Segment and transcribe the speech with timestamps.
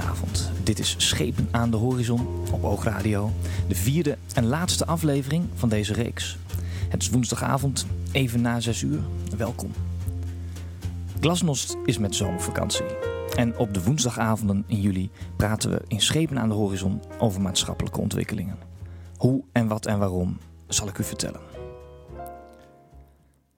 [0.00, 0.50] Goedenavond.
[0.62, 3.30] Dit is Schepen aan de Horizon op Oogradio.
[3.68, 6.38] De vierde en laatste aflevering van deze reeks.
[6.88, 9.00] Het is woensdagavond, even na 6 uur.
[9.36, 9.72] Welkom.
[11.20, 12.84] Glasnost is met zomervakantie.
[13.36, 18.00] En op de woensdagavonden in juli praten we in Schepen aan de Horizon over maatschappelijke
[18.00, 18.58] ontwikkelingen.
[19.16, 21.49] Hoe en wat en waarom zal ik u vertellen.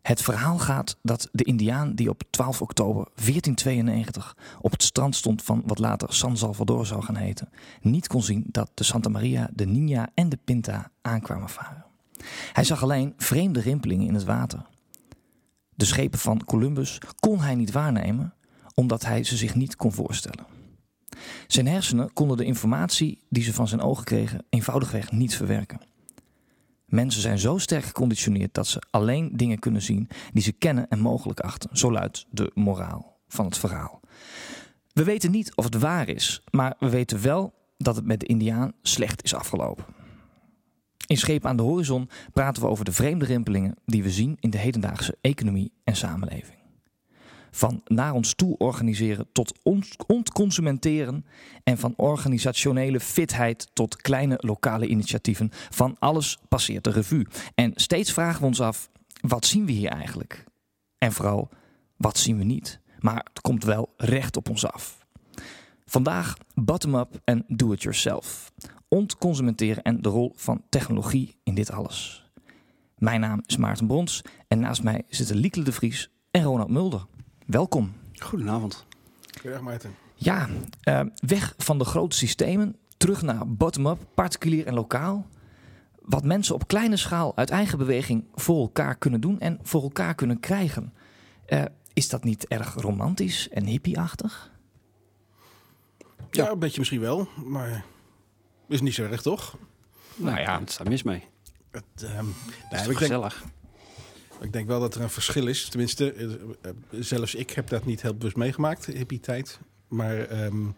[0.03, 5.43] Het verhaal gaat dat de Indiaan die op 12 oktober 1492 op het strand stond
[5.43, 7.49] van wat later San Salvador zou gaan heten,
[7.81, 11.85] niet kon zien dat de Santa Maria, de Nina en de Pinta aankwamen varen.
[12.53, 14.67] Hij zag alleen vreemde rimpelingen in het water.
[15.75, 18.35] De schepen van Columbus kon hij niet waarnemen,
[18.75, 20.47] omdat hij ze zich niet kon voorstellen.
[21.47, 25.81] Zijn hersenen konden de informatie die ze van zijn ogen kregen eenvoudigweg niet verwerken.
[26.93, 30.99] Mensen zijn zo sterk geconditioneerd dat ze alleen dingen kunnen zien die ze kennen en
[30.99, 31.77] mogelijk achten.
[31.77, 34.01] Zo luidt de moraal van het verhaal.
[34.93, 38.27] We weten niet of het waar is, maar we weten wel dat het met de
[38.27, 39.85] Indiaan slecht is afgelopen.
[41.07, 44.51] In Schepen aan de Horizon praten we over de vreemde rimpelingen die we zien in
[44.51, 46.62] de hedendaagse economie en samenleving.
[47.55, 49.59] Van naar ons toe organiseren tot
[50.07, 51.25] ontconsumenteren.
[51.65, 55.51] En van organisationele fitheid tot kleine lokale initiatieven.
[55.71, 57.27] Van alles passeert de revue.
[57.55, 60.45] En steeds vragen we ons af: wat zien we hier eigenlijk?
[60.99, 61.49] En vooral,
[61.97, 62.81] wat zien we niet?
[62.99, 64.99] Maar het komt wel recht op ons af.
[65.85, 68.53] Vandaag bottom-up en do-it-yourself.
[68.89, 72.31] Ontconsumenteren en de rol van technologie in dit alles.
[72.99, 77.07] Mijn naam is Maarten Brons en naast mij zitten Lieke de Vries en Ronald Mulder.
[77.53, 77.93] Welkom.
[78.15, 78.87] Goedenavond.
[79.33, 79.95] Goedendag Maarten.
[80.15, 80.49] Ja,
[80.89, 85.27] uh, weg van de grote systemen, terug naar bottom-up, particulier en lokaal.
[86.01, 90.15] Wat mensen op kleine schaal uit eigen beweging voor elkaar kunnen doen en voor elkaar
[90.15, 90.93] kunnen krijgen.
[91.49, 94.51] Uh, is dat niet erg romantisch en hippieachtig?
[96.31, 97.85] Ja, een beetje misschien wel, maar
[98.69, 99.57] is niet zo erg, toch?
[100.17, 101.25] Nou ja, het staat mis mee.
[101.71, 102.35] Het, um,
[102.71, 103.41] nee, is gezellig.
[103.41, 103.53] Denk,
[104.43, 105.69] ik denk wel dat er een verschil is.
[105.69, 109.59] Tenminste, eh, eh, zelfs ik heb dat niet heel bewust meegemaakt, hippie tijd.
[109.89, 110.75] Maar um,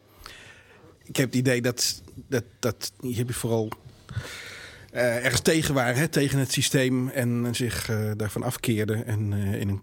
[1.04, 3.68] ik heb het idee dat, dat, dat hippie vooral
[4.94, 5.96] uh, ergens tegen waren.
[5.96, 9.06] Hè, tegen het systeem en zich daarvan afkeerden.
[9.06, 9.82] En in een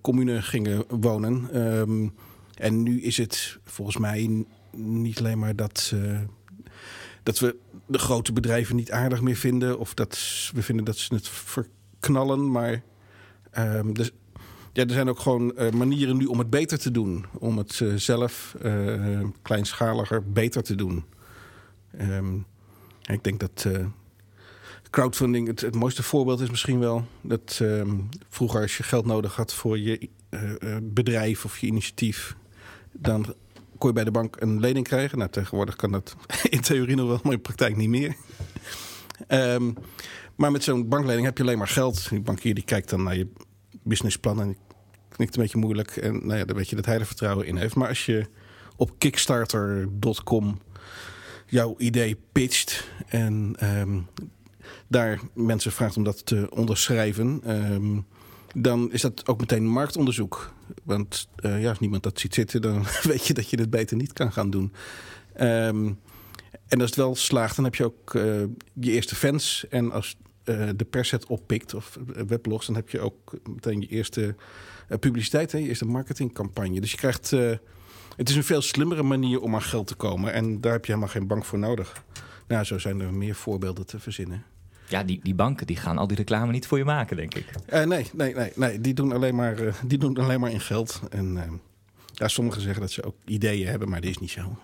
[0.00, 1.56] commune gingen wonen.
[1.56, 2.14] Um,
[2.54, 4.44] en nu is het volgens mij
[4.76, 5.94] niet alleen maar dat...
[7.22, 7.56] dat we
[7.86, 9.78] de grote bedrijven niet aardig meer vinden.
[9.78, 10.18] Of dat
[10.54, 12.50] we vinden dat ze het verknallen.
[12.50, 12.82] Maar
[13.58, 14.10] Um, dus
[14.72, 17.24] ja, er zijn ook gewoon uh, manieren nu om het beter te doen.
[17.38, 21.04] Om het uh, zelf uh, kleinschaliger beter te doen.
[22.00, 22.46] Um,
[23.02, 23.66] ik denk dat
[24.90, 27.04] crowdfunding het, het, mooiste voorbeeld is misschien wel.
[27.20, 30.08] Dat um, vroeger als je geld nodig had voor je
[30.82, 32.36] bedrijf of je initiatief...
[32.92, 33.34] dan
[33.78, 35.18] kon je bij de bank een lening krijgen.
[35.18, 36.16] Nou, tegenwoordig kan dat
[36.50, 38.16] in theorie nog wel, maar in praktijk niet meer.
[40.38, 42.08] Maar met zo'n banklening heb je alleen maar geld.
[42.08, 43.28] Die bankier die kijkt dan naar je
[43.82, 44.56] businessplan en
[45.08, 45.96] knikt een beetje moeilijk.
[45.96, 47.74] En nou ja, dan weet je dat hij er vertrouwen in heeft.
[47.74, 48.26] Maar als je
[48.76, 50.60] op kickstarter.com
[51.46, 54.06] jouw idee pitcht en um,
[54.88, 58.06] daar mensen vraagt om dat te onderschrijven, um,
[58.54, 60.54] dan is dat ook meteen marktonderzoek.
[60.84, 63.96] Want uh, ja, als niemand dat ziet zitten, dan weet je dat je het beter
[63.96, 64.72] niet kan gaan doen.
[65.40, 65.98] Um,
[66.68, 68.22] en als het wel slaagt, dan heb je ook uh,
[68.72, 69.66] je eerste fans.
[69.68, 70.16] En als
[70.48, 74.34] uh, de pers het oppikt of weblogs, dan heb je ook meteen je eerste
[74.88, 76.80] uh, publiciteit, hè, je eerste marketingcampagne.
[76.80, 77.32] Dus je krijgt.
[77.32, 77.50] Uh,
[78.16, 80.32] het is een veel slimmere manier om aan geld te komen.
[80.32, 82.04] En daar heb je helemaal geen bank voor nodig.
[82.46, 84.44] Nou, zo zijn er meer voorbeelden te verzinnen.
[84.88, 87.46] Ja, die, die banken die gaan al die reclame niet voor je maken, denk ik.
[87.70, 88.80] nee, nee, nee, nee.
[88.80, 91.00] Die doen alleen maar, die doen alleen maar in geld.
[91.10, 91.60] En
[92.12, 94.58] ja, sommigen zeggen dat ze ook ideeën hebben, maar dat is niet zo.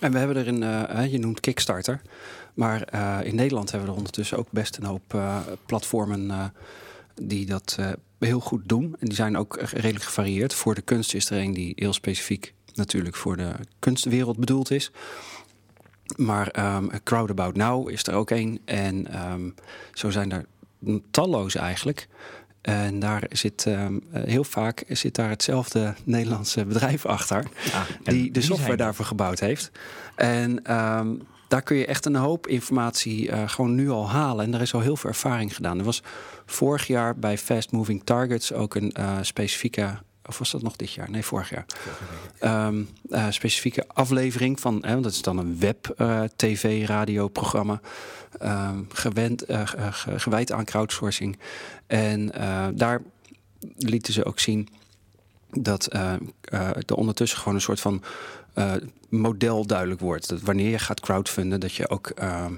[0.00, 2.00] En we hebben er een, je noemt Kickstarter.
[2.54, 6.52] Maar uh, in Nederland hebben we er ondertussen ook best een hoop uh, platformen
[7.14, 7.78] die dat
[8.18, 8.96] heel goed doen.
[8.98, 10.54] En die zijn ook redelijk gevarieerd.
[10.54, 14.90] Voor de kunst is er een die heel specifiek natuurlijk voor de kunstwereld bedoeld is.
[16.16, 16.90] Maar um,
[17.52, 18.60] Now is er ook een.
[18.64, 19.54] En um,
[19.92, 20.46] zo zijn er
[21.10, 22.08] talloze eigenlijk.
[22.60, 27.44] En daar zit um, heel vaak zit daar hetzelfde Nederlandse bedrijf achter.
[27.72, 29.70] Ah, die de software daarvoor gebouwd heeft.
[30.14, 34.44] En um, daar kun je echt een hoop informatie uh, gewoon nu al halen.
[34.44, 35.78] En daar is al heel veel ervaring gedaan.
[35.78, 36.02] Er was
[36.46, 39.98] vorig jaar bij Fast Moving Targets ook een uh, specifieke.
[40.30, 41.10] Of was dat nog dit jaar?
[41.10, 41.66] Nee, vorig jaar.
[42.66, 44.84] Um, uh, specifieke aflevering van.
[44.86, 47.80] Hè, dat is dan een web-tv-radioprogramma.
[48.42, 49.44] Um, gewend,
[50.16, 51.38] gewijd aan crowdsourcing.
[51.86, 52.32] En
[52.74, 53.02] daar
[53.76, 54.68] lieten ze ook zien
[55.50, 56.12] dat uh,
[56.86, 58.02] er ondertussen gewoon een soort van
[59.08, 60.28] model duidelijk wordt.
[60.28, 62.54] Dat wanneer je gaat crowdfunden, dat je ook ehm,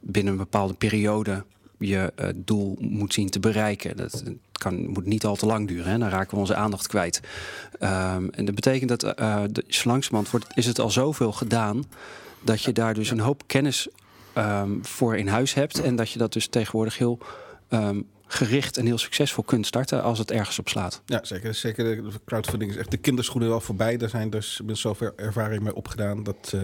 [0.00, 1.44] binnen een bepaalde periode
[1.78, 3.96] je doel moet zien te bereiken.
[3.96, 5.90] Dat kan, moet niet al te lang duren.
[5.90, 5.98] Hè?
[5.98, 7.20] Dan raken we onze aandacht kwijt.
[7.80, 11.84] Um, en dat betekent dat uh, de, langzamerhand wordt, is het al zoveel gedaan...
[12.42, 13.88] dat je daar dus een hoop kennis
[14.38, 15.80] um, voor in huis hebt.
[15.80, 17.18] En dat je dat dus tegenwoordig heel
[17.70, 21.02] um, gericht en heel succesvol kunt starten als het ergens op slaat.
[21.06, 21.54] Ja, zeker.
[21.54, 23.96] zeker de crowdfunding is echt de kinderschoenen wel voorbij.
[23.96, 26.62] Daar zijn dus zoveel ervaring mee opgedaan dat uh,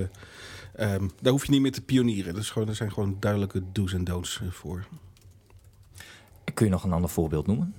[0.80, 2.34] um, daar hoef je niet meer te pionieren.
[2.34, 4.86] Dus gewoon, er zijn gewoon duidelijke do's en don'ts uh, voor.
[6.54, 7.74] Kun je nog een ander voorbeeld noemen?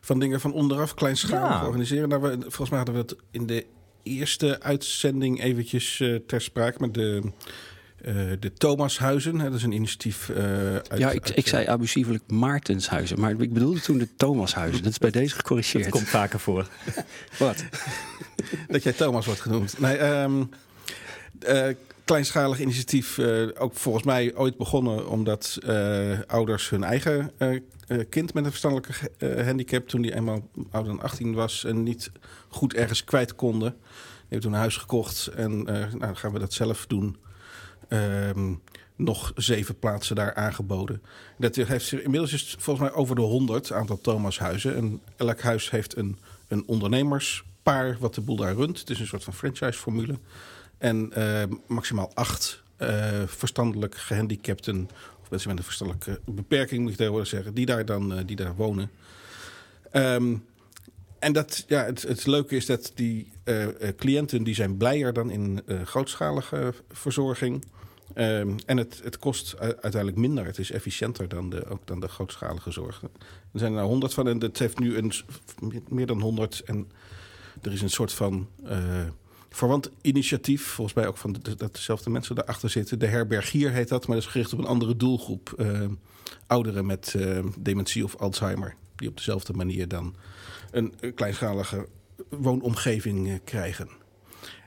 [0.00, 1.66] Van dingen van onderaf kleinschalig ja.
[1.66, 2.08] organiseren.
[2.08, 3.66] Nou, we, volgens mij hadden we het in de
[4.02, 7.32] eerste uitzending eventjes uh, ter sprake met de
[8.04, 9.38] uh, de Thomashuizen.
[9.38, 10.28] Hè, dat is een initiatief.
[10.28, 14.82] Uh, uit, ja, ik, ik zei abusievelijk Maartenshuizen, maar ik bedoelde toen de Thomashuizen.
[14.82, 15.84] Dat is bij deze gecorrigeerd.
[15.84, 16.68] Dat komt vaker voor.
[17.38, 17.64] Wat?
[18.68, 19.78] dat jij Thomas wordt genoemd.
[19.78, 20.48] Nee, um,
[21.48, 21.66] uh,
[22.04, 23.18] kleinschalig initiatief,
[23.58, 25.58] ook volgens mij ooit begonnen omdat
[26.26, 27.32] ouders hun eigen
[28.08, 29.10] kind met een verstandelijke
[29.44, 32.10] handicap, toen die eenmaal ouder dan 18 was en niet
[32.48, 35.62] goed ergens kwijt konden, die hebben toen een huis gekocht en
[35.98, 37.16] nou, gaan we dat zelf doen.
[37.88, 38.62] Um,
[38.96, 41.02] nog zeven plaatsen daar aangeboden.
[41.38, 44.76] Dat heeft inmiddels is volgens mij over de honderd aantal Thomashuizen.
[44.76, 48.78] En elk huis heeft een, een ondernemerspaar wat de boel daar runt.
[48.78, 50.18] Het is een soort van franchise-formule.
[50.78, 54.88] En uh, maximaal acht uh, verstandelijk gehandicapten,
[55.22, 58.36] of mensen met een verstandelijke beperking, moet je tegenwoordig zeggen, die daar dan uh, die
[58.36, 58.90] daar wonen.
[59.92, 60.44] Um,
[61.18, 63.32] en dat, ja, het, het leuke is dat die
[63.96, 67.64] cliënten die zijn blijer dan in grootschalige verzorging.
[68.14, 70.44] Um, en het, het kost uiteindelijk minder.
[70.44, 73.02] Het is efficiënter dan de, ook dan de grootschalige zorg.
[73.52, 75.12] Er zijn er honderd van en het heeft nu een,
[75.88, 76.62] meer dan honderd.
[76.64, 76.90] En
[77.62, 78.48] er is een soort van
[79.54, 80.66] verwant initiatief.
[80.66, 82.98] Volgens mij ook van de, dat dezelfde mensen daarachter zitten.
[82.98, 85.54] De herbergier heet dat, maar dat is gericht op een andere doelgroep.
[85.58, 85.80] Uh,
[86.46, 88.74] ouderen met uh, dementie of Alzheimer.
[88.96, 90.14] Die op dezelfde manier dan
[90.70, 91.88] een kleinschalige
[92.28, 93.88] woonomgeving krijgen.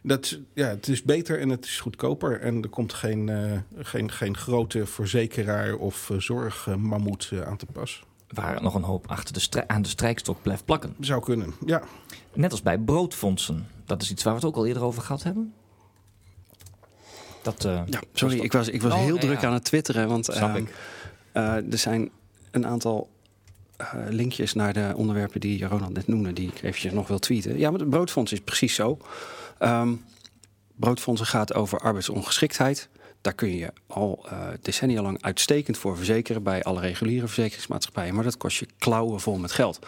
[0.03, 2.39] Dat, ja, het is beter en het is goedkoper.
[2.41, 8.03] En er komt geen, uh, geen, geen grote verzekeraar of zorgmammoet aan te pas.
[8.27, 10.95] Waar nog een hoop achter de aan de strijkstok blijft plakken.
[10.99, 11.83] Zou kunnen, ja.
[12.33, 13.67] Net als bij broodfondsen.
[13.87, 15.53] Dat is iets waar we het ook al eerder over gehad hebben.
[17.41, 20.07] Dat, ja, sorry, ik was, ik was oh, heel druk aan het twitteren.
[20.07, 20.65] Want ehm,
[21.33, 22.09] er zijn
[22.51, 23.09] een aantal
[24.09, 27.57] linkjes naar de onderwerpen die Ronald net noemde, die ik eventjes nog wil tweeten.
[27.57, 28.97] Ja, maar het broodfonds is precies zo.
[29.59, 30.03] Um,
[30.75, 32.89] broodfondsen gaat over arbeidsongeschiktheid.
[33.21, 34.25] Daar kun je al
[34.61, 38.15] decennia lang uitstekend voor verzekeren bij alle reguliere verzekeringsmaatschappijen.
[38.15, 39.79] Maar dat kost je klauwen vol met geld.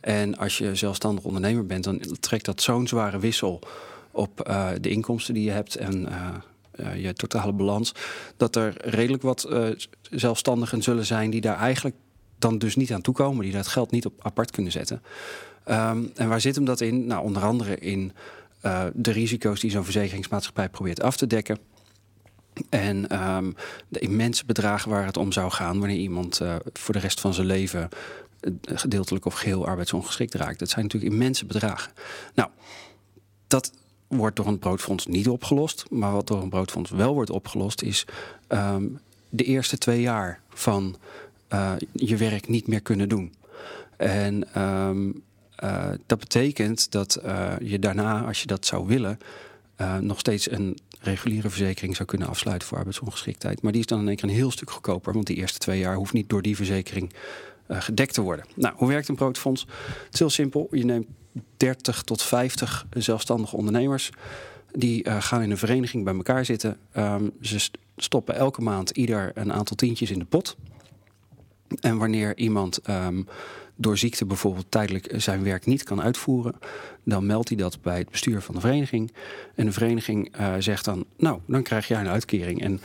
[0.00, 3.60] En als je zelfstandig ondernemer bent, dan trekt dat zo'n zware wissel
[4.10, 6.08] op uh, de inkomsten die je hebt en
[6.80, 7.94] uh, je totale balans.
[8.36, 9.48] Dat er redelijk wat
[10.10, 11.96] zelfstandigen zullen zijn die daar eigenlijk
[12.38, 15.02] dan dus niet aan toekomen, die dat geld niet op apart kunnen zetten.
[15.68, 17.06] Um, en waar zit hem dat in?
[17.06, 18.12] Nou, onder andere in
[18.92, 21.58] de risico's die zo'n verzekeringsmaatschappij probeert af te dekken.
[22.68, 23.54] En um,
[23.88, 26.40] de immense bedragen waar het om zou gaan wanneer iemand
[26.72, 27.88] voor de rest van zijn leven
[28.62, 30.58] gedeeltelijk of geheel arbeidsongeschikt raakt.
[30.58, 31.92] Dat zijn natuurlijk immense bedragen.
[32.34, 32.48] Nou,
[33.46, 33.72] dat
[34.06, 35.84] wordt door een broodfonds niet opgelost.
[35.90, 38.04] Maar wat door een broodfonds wel wordt opgelost is
[38.48, 40.96] um, de eerste twee jaar van
[41.92, 43.34] je werk niet meer kunnen doen.
[43.96, 45.22] En um,
[45.64, 47.20] uh, dat betekent dat
[47.62, 49.18] je daarna, als je dat zou willen,
[50.00, 53.62] nog steeds een reguliere verzekering zou kunnen afsluiten voor arbeidsongeschiktheid.
[53.62, 55.78] Maar die is dan in één keer een heel stuk goedkoper, want die eerste twee
[55.78, 57.12] jaar hoeft niet door die verzekering
[57.68, 58.44] gedekt te worden.
[58.54, 59.66] Nou, hoe werkt een broodfonds?
[60.04, 60.68] Het is heel simpel.
[60.70, 61.06] Je neemt
[61.56, 64.10] 30 tot 50 zelfstandige ondernemers.
[64.72, 66.76] Die gaan in een vereniging bij elkaar zitten.
[66.96, 70.56] Um, ze stoppen elke maand ieder een aantal tientjes in de pot.
[71.80, 73.26] En wanneer iemand um,
[73.76, 76.54] door ziekte bijvoorbeeld tijdelijk zijn werk niet kan uitvoeren,
[77.04, 79.12] dan meldt hij dat bij het bestuur van de vereniging.
[79.54, 82.62] En de vereniging uh, zegt dan, nou, dan krijg jij een uitkering.
[82.62, 82.80] En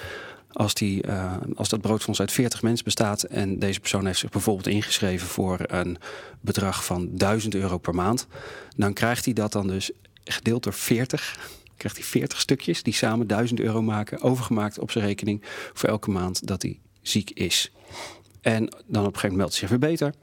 [0.54, 4.30] als, die, uh, als dat broodfonds uit 40 mensen bestaat en deze persoon heeft zich
[4.30, 5.98] bijvoorbeeld ingeschreven voor een
[6.42, 8.28] bedrag van 1000 euro per maand,
[8.76, 9.92] dan krijgt hij dat dan dus
[10.24, 11.38] gedeeld door 40
[11.84, 15.42] krijgt hij 40 stukjes die samen 1000 euro maken, overgemaakt op zijn rekening
[15.74, 17.72] voor elke maand dat hij ziek is.
[18.42, 20.14] En dan op een gegeven moment meldt hij zich weer beter.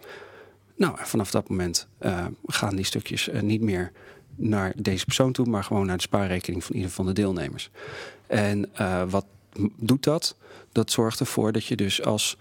[0.77, 3.93] Nou, vanaf dat moment uh, gaan die stukjes uh, niet meer
[4.37, 7.71] naar deze persoon toe, maar gewoon naar de spaarrekening van ieder van de deelnemers.
[8.27, 8.71] En
[9.09, 9.27] wat
[9.77, 10.37] doet dat?
[10.73, 12.37] Dat zorgt ervoor dat je dus als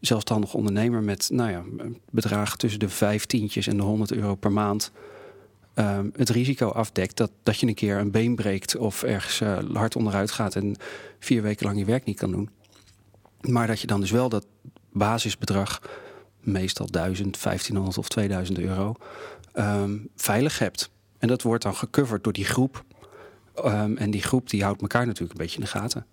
[0.00, 1.62] zelfstandig ondernemer met nou ja,
[2.10, 4.92] bedragen tussen de vijftientjes en de 100 euro per maand
[5.74, 9.58] ehm, het risico afdekt dat, dat je een keer een been breekt of ergens uh,
[9.72, 10.76] hard onderuit gaat en
[11.18, 12.50] vier weken lang je werk niet kan doen.
[13.40, 14.46] Maar dat je dan dus wel dat
[14.92, 15.80] basisbedrag,
[16.40, 18.94] meestal 1000, 1500 of 2000 euro,
[19.52, 20.90] ehm, veilig hebt.
[21.18, 22.84] En dat wordt dan gecoverd door die groep.
[23.54, 26.06] Ehm, en die groep die houdt elkaar natuurlijk een beetje in de gaten.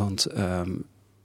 [0.00, 0.26] Want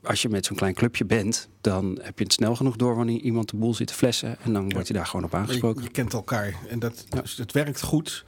[0.05, 3.19] als je met zo'n klein clubje bent, dan heb je het snel genoeg door wanneer
[3.19, 4.39] iemand de boel zit te flessen.
[4.39, 5.83] En dan word je daar gewoon op aangesproken.
[5.83, 8.25] Je, kent elkaar en dat, dus het werkt goed.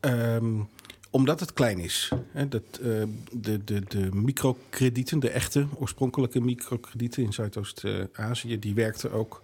[0.00, 0.60] Ehm,
[1.10, 2.12] omdat het klein is.
[2.32, 9.12] Hè, dat, uh, de, de, de microkredieten, de echte oorspronkelijke microkredieten in Zuidoost-Azië, die werkten
[9.12, 9.42] ook.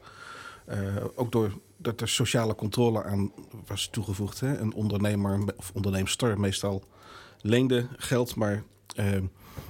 [0.68, 0.76] Uh,
[1.14, 3.32] ook door dat er sociale controle aan
[3.66, 4.40] was toegevoegd.
[4.40, 4.58] Hè.
[4.58, 6.84] Een ondernemer of onderneemster meestal
[7.40, 8.62] leende geld, maar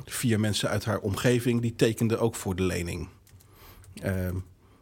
[0.04, 3.08] vier mensen uit haar omgeving die tekenden ook voor de lening.
[4.04, 4.28] Uh,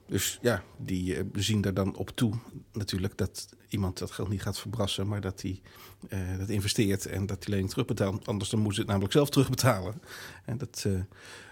[0.07, 2.35] dus ja, die uh, zien er dan op toe
[2.73, 5.61] natuurlijk dat iemand dat geld niet gaat verbrassen, maar dat hij
[6.09, 8.29] uh, dat investeert en dat die lening terugbetaalt.
[8.29, 10.03] Anders dan moet ze het namelijk zelf terugbetalen.
[10.45, 11.01] En dat, uh,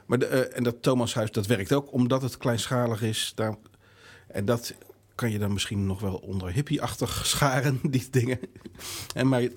[0.07, 3.33] maar de, en dat Thomashuis, dat werkt ook omdat het kleinschalig is.
[3.35, 3.57] Daar,
[4.29, 4.75] en dat
[5.15, 8.39] kan je dan misschien nog wel onder hippie-achtig scharen, die dingen.
[9.15, 9.49] En maar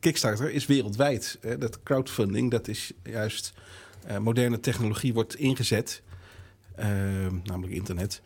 [0.00, 1.38] Kickstarter is wereldwijd.
[1.58, 3.52] Dat crowdfunding, dat is juist
[4.08, 6.02] uh, moderne technologie wordt ingezet,
[6.78, 6.86] uh,
[7.44, 8.22] namelijk internet,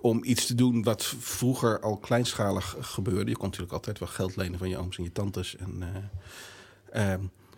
[0.00, 3.30] om iets te doen wat vroeger al kleinschalig gebeurde.
[3.30, 5.56] Je kon natuurlijk altijd wel geld lenen van je ooms en je tantes.
[5.56, 5.82] En,
[6.94, 7.14] uh,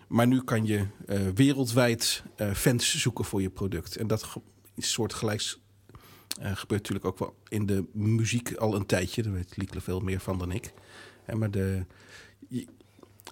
[0.08, 0.86] maar nu kan je
[1.34, 2.22] wereldwijd
[2.54, 3.96] fans zoeken voor je product.
[3.96, 4.36] En dat
[4.76, 5.58] soort gelijks
[6.38, 9.22] gebeurt natuurlijk ook wel in de muziek al een tijdje.
[9.22, 10.72] Daar weet Liekle veel meer van dan ik.
[11.24, 11.84] En maar de,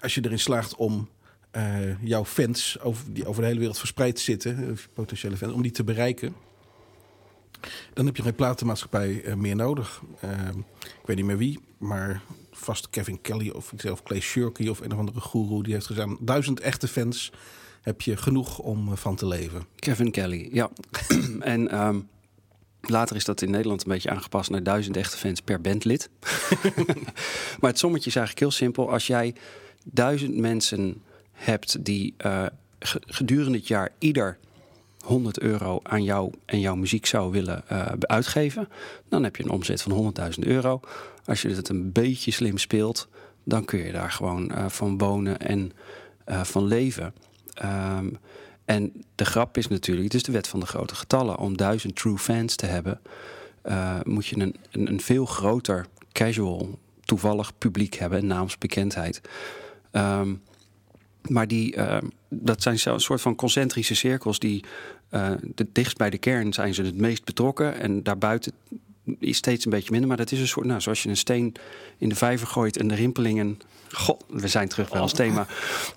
[0.01, 1.09] als je erin slaagt om
[1.57, 5.63] uh, jouw fans, over, die over de hele wereld verspreid zitten, eh, potentiële fans, om
[5.63, 6.35] die te bereiken,
[7.95, 10.03] dan heb je geen platenmaatschappij uh, meer nodig.
[10.21, 14.81] Ehm, ik weet niet meer wie, maar vast Kevin Kelly of zelf Clay Shirky of
[14.81, 17.33] een of andere guru die heeft gezegd: duizend echte fans
[17.81, 19.67] heb je genoeg om van te leven.
[19.77, 20.71] Kevin Kelly, ja.
[21.41, 22.09] en um,
[22.89, 26.11] Later is dat in Nederland een beetje aangepast naar duizend echte fans per bandlid.
[27.61, 28.91] maar het sommetje is eigenlijk heel simpel.
[28.91, 29.35] Als jij
[29.85, 32.47] duizend mensen hebt die uh,
[33.07, 34.39] gedurende het jaar ieder
[35.05, 38.69] 100 euro aan jou en jouw muziek zou willen uh, uitgeven,
[39.09, 40.81] dan heb je een omzet van 100.000 euro.
[41.25, 43.09] Als je het een beetje slim speelt,
[43.45, 45.73] dan kun je daar gewoon uh, van wonen en
[46.27, 47.15] van leven.
[47.65, 48.19] Um,
[48.65, 51.39] en de grap is natuurlijk, het is de wet van de grote getallen.
[51.39, 53.01] Om duizend true fans te hebben,
[54.05, 59.21] moet je een, een, een, veel groter casual, toevallig publiek hebben, een naamsbekendheid.
[59.97, 60.43] Um,
[61.29, 61.99] maar die, uh,
[62.29, 64.65] dat zijn een soort van concentrische cirkels die
[65.11, 67.81] uh, de dichtst bij de kern zijn ze het meest betrokken.
[67.81, 68.53] En daarbuiten
[69.19, 70.09] is steeds een beetje minder.
[70.09, 71.55] Maar dat is een soort, nou, zoals je een steen
[71.99, 73.59] in de vijver gooit en de rimpelingen.
[73.93, 75.47] God, we zijn terug bij ons thema.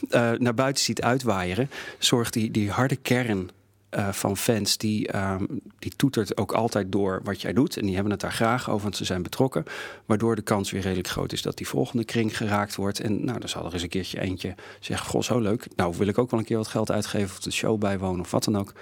[0.10, 1.70] Uh, naar buiten ziet uitwaaieren.
[1.98, 3.50] Zorgt die, die harde kern
[3.98, 5.36] uh, van fans, die, uh,
[5.80, 7.78] die toetert ook altijd door wat jij doet.
[7.78, 9.64] En die hebben het daar graag over, want ze zijn betrokken.
[10.06, 13.00] Waardoor de kans weer redelijk groot is dat die volgende kring geraakt wordt.
[13.00, 15.68] En nou, dan zal er eens een keertje eentje zeggen: Goh, zo leuk.
[15.76, 18.32] Nou, wil ik ook wel een keer wat geld uitgeven of de show bijwonen of
[18.32, 18.74] wat dan ook.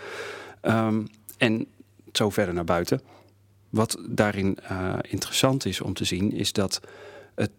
[0.61, 1.07] Um,
[1.37, 1.67] en
[2.11, 3.01] zo verder naar buiten.
[3.69, 6.81] Wat daarin uh, interessant is om te zien, is dat
[7.35, 7.51] het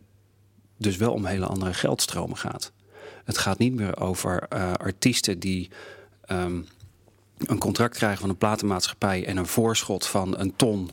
[0.77, 2.73] dus wel om hele andere geldstromen gaat.
[3.25, 5.71] Het gaat niet meer over uh, artiesten die
[6.31, 6.67] um,
[7.38, 10.90] een contract krijgen van een platenmaatschappij en een voorschot van een ton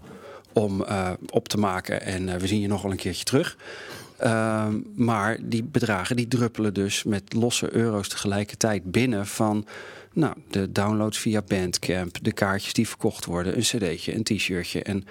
[0.54, 3.58] om uh, op te maken en we zien je nog wel een keertje terug.
[4.24, 9.66] Uh, maar die bedragen die druppelen dus met losse euro's tegelijkertijd binnen van
[10.14, 14.84] nou, de downloads via Bandcamp, de kaartjes die verkocht worden, een cd'tje, een t-shirtje.
[14.84, 15.06] En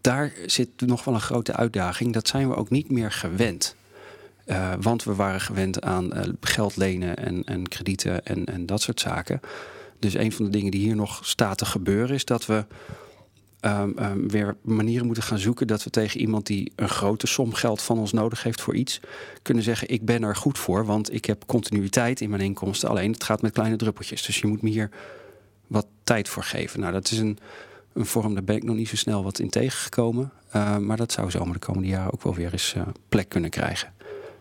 [0.00, 2.12] daar zit nog wel een grote uitdaging.
[2.12, 3.76] Dat zijn we ook niet meer gewend.
[4.46, 9.00] Uh, want we waren gewend aan geld lenen en, en kredieten en, en dat soort
[9.00, 9.40] zaken.
[9.98, 12.64] Dus een van de dingen die hier nog staat te gebeuren is dat we
[13.64, 17.54] um, um, weer manieren moeten gaan zoeken dat we tegen iemand die een grote som
[17.54, 19.00] geld van ons nodig heeft voor iets,
[19.42, 22.88] kunnen zeggen: Ik ben er goed voor, want ik heb continuïteit in mijn inkomsten.
[22.88, 24.22] Alleen het gaat met kleine druppeltjes.
[24.22, 24.90] Dus je moet me hier
[25.66, 26.80] wat tijd voor geven.
[26.80, 27.38] Nou, dat is een,
[27.92, 30.32] een vorm, daar ben ik nog niet zo snel wat in tegengekomen.
[30.56, 33.50] Uh, maar dat zou zomaar de komende jaren ook wel weer eens uh, plek kunnen
[33.50, 33.92] krijgen.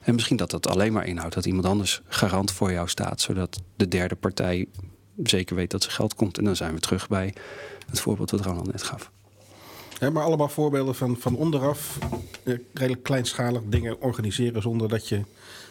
[0.02, 3.62] En misschien dat dat alleen maar inhoudt dat iemand anders garant voor jou staat, zodat
[3.76, 4.68] de derde partij
[5.24, 6.38] zeker weet dat ze geld komt.
[6.38, 7.34] En dan zijn we terug bij
[7.90, 9.12] het voorbeeld wat Ronald net gaf.
[10.00, 11.98] Ja, maar allemaal voorbeelden van, van onderaf
[12.44, 15.22] eh, redelijk kleinschalig dingen organiseren zonder dat je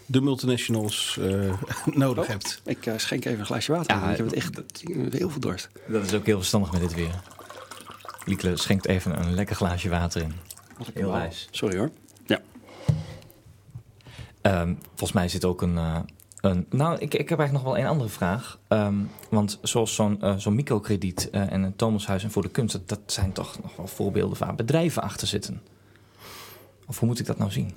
[0.07, 1.53] de multinationals uh,
[1.87, 2.61] nodig oh, hebt.
[2.65, 3.97] Ik uh, schenk even een glaasje water.
[3.97, 4.61] Ja, ik heb het echt
[5.11, 5.69] heel veel dorst.
[5.89, 7.23] Dat is ook heel verstandig met dit weer.
[8.25, 10.33] Liekle schenkt even een lekker glaasje water in.
[10.95, 11.49] Heel wijs.
[11.51, 11.91] Sorry hoor.
[12.27, 12.41] Ja.
[14.41, 15.77] Ehm, volgens mij zit ook een.
[15.77, 16.01] eh,
[16.71, 18.59] nou, ik, ik heb eigenlijk nog wel een andere vraag.
[18.69, 18.95] Ehm,
[19.31, 23.01] want zoals zo'n eh, zo'n microkrediet eh, en een Thomashuis en voor de kunst, dat,
[23.07, 25.63] zijn toch nog wel voorbeelden waar bedrijven achter zitten.
[26.87, 27.73] Of hoe moet ik dat nou zien?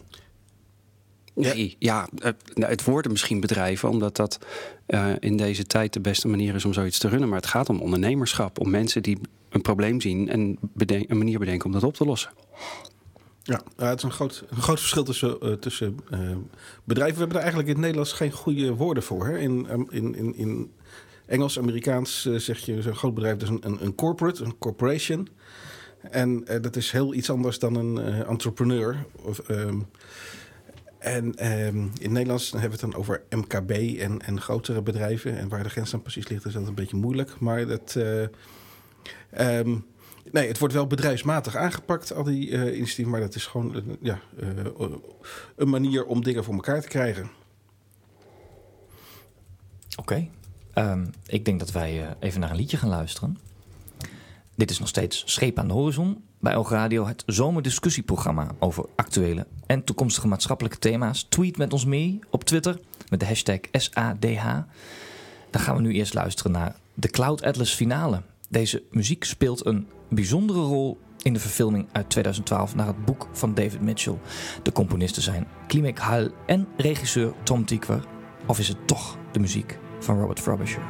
[1.34, 4.39] Nee, ja, het, nou, het worden misschien bedrijven, omdat dat
[4.86, 7.29] eh, in deze tijd de beste manier is om zoiets te runnen.
[7.29, 9.17] Maar het gaat om ondernemerschap, om mensen die
[9.50, 12.31] een probleem zien en een manier bedenken om dat op te lossen.
[13.47, 16.19] Ja, eh, het is een groot, groot verschil tussen, eh, tussen eh,
[16.83, 17.13] bedrijven.
[17.13, 19.25] We hebben er eigenlijk in het Nederlands geen goede woorden voor.
[19.25, 19.37] Hè?
[19.37, 20.71] In, um, in, in, in
[21.25, 25.27] Engels, Amerikaans zeg je zo'n groot bedrijf, dus een, een, corporate, een corporation.
[26.01, 29.05] En dat is heel iets anders dan een entrepreneur.
[29.21, 29.79] Of, ehm,
[30.99, 35.37] en ehm, in het Nederlands hebben we het dan over MKB en, en grotere bedrijven.
[35.37, 37.39] En waar de grens dan precies ligt, is dat een beetje moeilijk.
[37.39, 37.97] Maar dat.
[39.29, 39.75] ehm,
[40.32, 43.10] Nee, het wordt wel bedrijfsmatig aangepakt, al die eh, initiatieven.
[43.10, 44.48] Maar dat is gewoon eh, ja, eh,
[45.55, 47.29] een manier om dingen voor elkaar te krijgen.
[49.96, 50.27] Oké.
[50.74, 53.38] Ehm, ik denk dat wij even naar een liedje gaan luisteren.
[54.55, 56.24] Dit is nog steeds Scheep aan de Horizon.
[56.39, 61.24] Bij Elk Radio het zomerdiscussieprogramma over actuele en toekomstige maatschappelijke thema's.
[61.24, 62.79] Tweet met ons mee op Twitter
[63.10, 64.46] met de hashtag SADH.
[65.50, 68.22] Dan gaan we nu eerst luisteren naar de Cloud Atlas finale.
[68.55, 73.53] Deze muziek speelt een bijzondere rol in de verfilming uit 2012 naar het boek van
[73.53, 74.17] David Mitchell.
[74.63, 78.05] De componisten zijn Klimek Hal en regisseur Tom Tykwer.
[78.47, 80.81] Of is het toch de muziek van Robert Frobisher?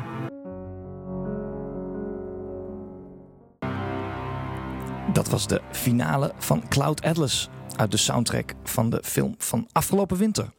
[5.13, 10.17] Dat was de finale van Cloud Atlas uit de soundtrack van de film van afgelopen
[10.17, 10.53] winter.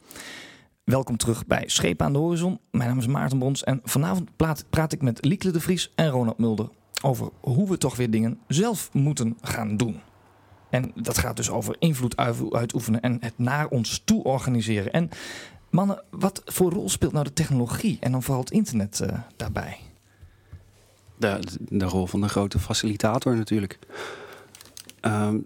[0.83, 2.59] Welkom terug bij Schepen aan de Horizon.
[2.71, 6.09] Mijn naam is Maarten Brons en vanavond praat, praat ik met Liekle de Vries en
[6.09, 6.69] Ronald Mulder
[7.03, 10.01] over hoe we toch weer dingen zelf moeten gaan doen.
[10.69, 14.91] En dat gaat dus over invloed uit- uitoefenen en het naar ons toe organiseren.
[14.91, 15.09] En
[15.69, 19.77] mannen, wat voor rol speelt nou de technologie en dan vooral het internet eh, daarbij?
[21.15, 23.79] De, de rol van de grote facilitator natuurlijk.
[24.99, 25.37] Ehm,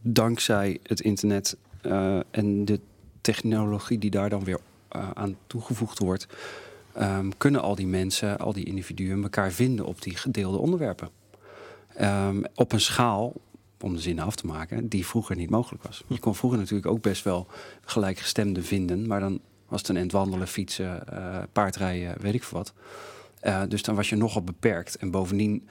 [0.00, 2.80] dankzij het internet eh, en de
[3.20, 6.26] technologie die daar dan weer eh, aan toegevoegd wordt,
[6.92, 11.08] ehm, kunnen al die mensen, al die individuen elkaar vinden op die gedeelde onderwerpen.
[11.94, 13.32] Ehm, op een schaal,
[13.80, 16.04] om de zin af te maken, die vroeger niet mogelijk was.
[16.06, 17.46] Je kon vroeger natuurlijk ook best wel
[17.84, 22.58] gelijkgestemden vinden, maar dan was het een end wandelen, fietsen, eh, paardrijden, weet ik veel
[22.58, 22.72] wat.
[23.40, 24.96] Eh, dus dan was je nogal beperkt.
[24.96, 25.68] En bovendien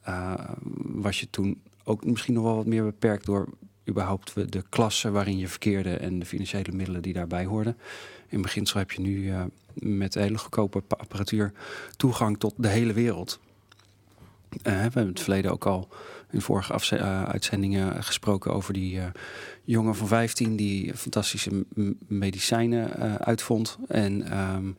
[0.00, 0.34] eh,
[0.76, 3.48] was je toen ook misschien nog wel wat meer beperkt door
[3.88, 7.76] überhaupt de klasse waarin je verkeerde en de financiële middelen die daarbij hoorden.
[8.34, 9.42] In beginsel heb je nu eh,
[9.74, 11.52] met hele goedkope pa- apparatuur
[11.96, 13.40] toegang tot de hele wereld.
[14.62, 15.88] Eh, we hebben het verleden ook al
[16.30, 19.00] in vorige eh, uitzendingen gesproken over die
[19.64, 21.64] jongen van 15 die fantastische
[22.06, 23.78] medicijnen uitvond.
[23.88, 24.72] En ehm,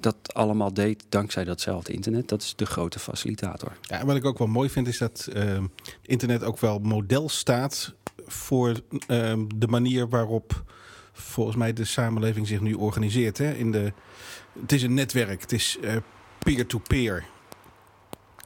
[0.00, 2.28] dat allemaal deed dankzij datzelfde internet.
[2.28, 3.76] Dat is de grote facilitator.
[3.82, 5.64] Ja, wat ik ook wel mooi vind is dat ehm,
[6.02, 7.94] internet ook wel model staat
[8.26, 10.64] voor ehm, de manier waarop
[11.12, 13.38] volgens mij de samenleving zich nu organiseert.
[13.38, 13.52] Hè?
[13.52, 13.92] In de,
[14.60, 15.96] het is een netwerk, het is eh,
[16.38, 17.24] peer-to-peer.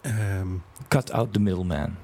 [0.01, 0.49] Ehm,
[0.89, 1.97] Cut out the middleman.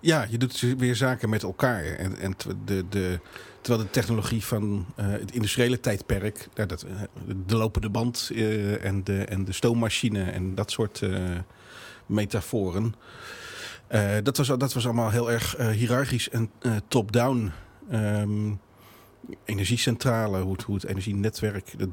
[0.00, 1.84] ja, je doet weer zaken met elkaar.
[1.84, 3.20] En, en de, de,
[3.60, 7.00] terwijl de technologie van eh, het industriële tijdperk, nou, dat, eh,
[7.46, 8.30] de lopende band
[8.80, 11.02] en, de, en de stoommachine en dat soort
[12.06, 12.94] metaforen.
[14.22, 16.50] dat, was, dat was allemaal heel erg hiërarchisch en
[16.88, 17.52] top-down.
[17.90, 18.50] Ehm,
[19.44, 21.88] energiecentrale, hoe het, hoe het energienetwerk, dat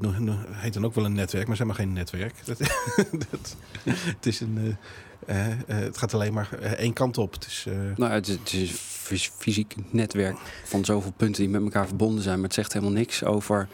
[0.52, 2.46] heet dan ook wel een netwerk, maar zeg maar geen netwerk.
[2.46, 2.58] Dat,
[3.30, 4.78] dat, het, is een,
[5.26, 7.34] eh, eh, eh, het gaat alleen maar één kant op.
[7.34, 11.62] Het is, Nou, het, het is een fys- fysiek netwerk van zoveel punten die met
[11.62, 12.36] elkaar verbonden zijn.
[12.36, 13.68] Maar het zegt helemaal niks over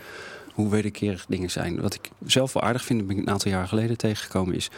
[0.53, 1.81] hoe wederkerig dingen zijn.
[1.81, 4.69] Wat ik zelf wel aardig vind, ben ik een aantal jaren geleden tegengekomen, is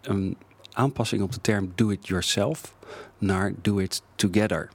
[0.00, 0.36] een
[0.72, 2.74] aanpassing op de term do it yourself
[3.18, 4.68] naar do it together.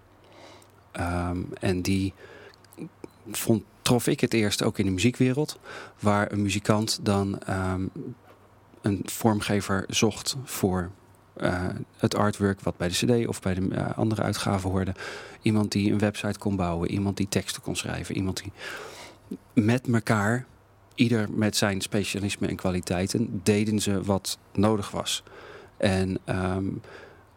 [0.92, 2.14] Ehm, en die
[3.32, 5.60] vond, trof ik het eerst ook in de muziekwereld,
[6.00, 7.86] waar een muzikant dan ehm,
[8.82, 10.92] een vormgever zocht voor
[11.34, 11.66] eh,
[11.98, 14.94] het artwork wat bij de CD of bij de eh, andere uitgaven hoorde.
[15.42, 18.52] Iemand die een website kon bouwen, iemand die teksten kon schrijven, iemand die
[19.54, 20.46] met elkaar,
[20.96, 25.24] ieder met zijn specialisme en kwaliteiten, deden ze wat nodig was.
[25.78, 26.66] En ehm,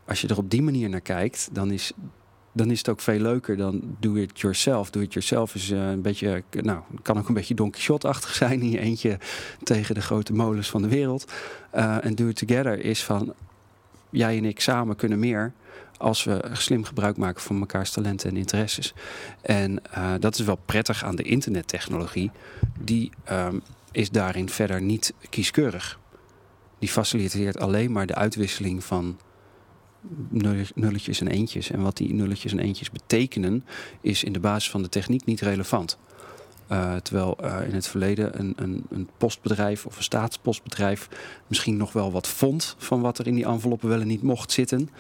[0.07, 1.93] als je er op die manier naar kijkt, dan is,
[2.59, 4.91] dan is het ook veel leuker dan do it yourself.
[4.91, 8.61] Do it yourself is eh, een beetje, nou, kan ook een beetje Don Quixote-achtig zijn
[8.61, 9.19] in je eentje
[9.63, 11.33] tegen de grote molens van de wereld.
[11.71, 13.35] Eh, En do it together is van
[14.11, 15.53] jij en ik samen kunnen meer
[15.97, 18.95] als we slim gebruik maken van mekaars talenten en interesses.
[19.41, 19.83] En
[20.21, 22.31] dat is wel prettig aan de internettechnologie.
[22.81, 25.99] Die um, is daarin verder niet kieskeurig.
[26.79, 29.19] Die faciliteert alleen maar de uitwisseling van
[30.75, 31.71] nulletjes en eentjes.
[31.71, 33.65] En wat die nulletjes en eentjes betekenen,
[34.01, 35.99] is in de basis van de techniek niet relevant.
[36.73, 41.09] Uh, terwijl uh, in het verleden een, een, een, postbedrijf of een staatspostbedrijf
[41.47, 44.53] misschien nog wel wat vond van wat er in die enveloppen wel en niet mocht
[44.53, 44.91] zitten.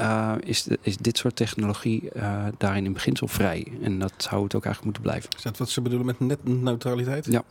[0.00, 2.10] Uh, is, de, is dit soort technologie
[2.58, 3.66] daarin in beginsel vrij.
[3.82, 5.30] En dat zou het ook eigenlijk moeten blijven.
[5.36, 7.26] Is dat wat ze bedoelen met netneutraliteit?
[7.26, 7.42] Ja.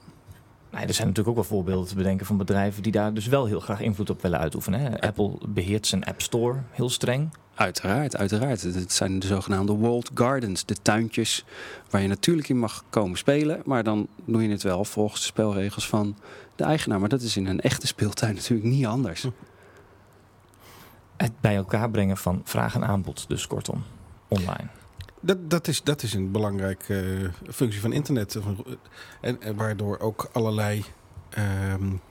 [0.74, 3.46] Nee, er zijn natuurlijk ook wel voorbeelden te bedenken van bedrijven die daar dus wel
[3.46, 4.80] heel graag invloed op willen uitoefenen.
[4.80, 5.02] Hè?
[5.02, 7.34] Apple beheert zijn App Store heel streng.
[7.56, 8.62] Uiteraard, uiteraard.
[8.62, 11.46] Het zijn de zogenaamde walled gardens, de tuintjes
[11.90, 15.28] waar je natuurlijk in mag komen spelen, maar dan doe je het wel volgens de
[15.28, 16.16] spelregels van
[16.56, 17.00] de eigenaar.
[17.00, 19.28] Maar dat is in een echte speeltuin natuurlijk niet anders.
[21.18, 23.84] Het bij elkaar brengen van vraag en aanbod, dus kortom,
[24.28, 24.68] online.
[25.26, 28.40] Dat, dat, is, dat is een belangrijke uh, functie van internet.
[29.22, 30.84] En, en waardoor ook allerlei
[31.74, 32.02] um,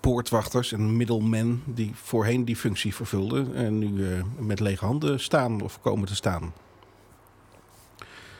[0.00, 5.60] poortwachters en middlemen die voorheen die functie vervulden en nu uh, met lege handen staan
[5.60, 6.52] of komen te staan.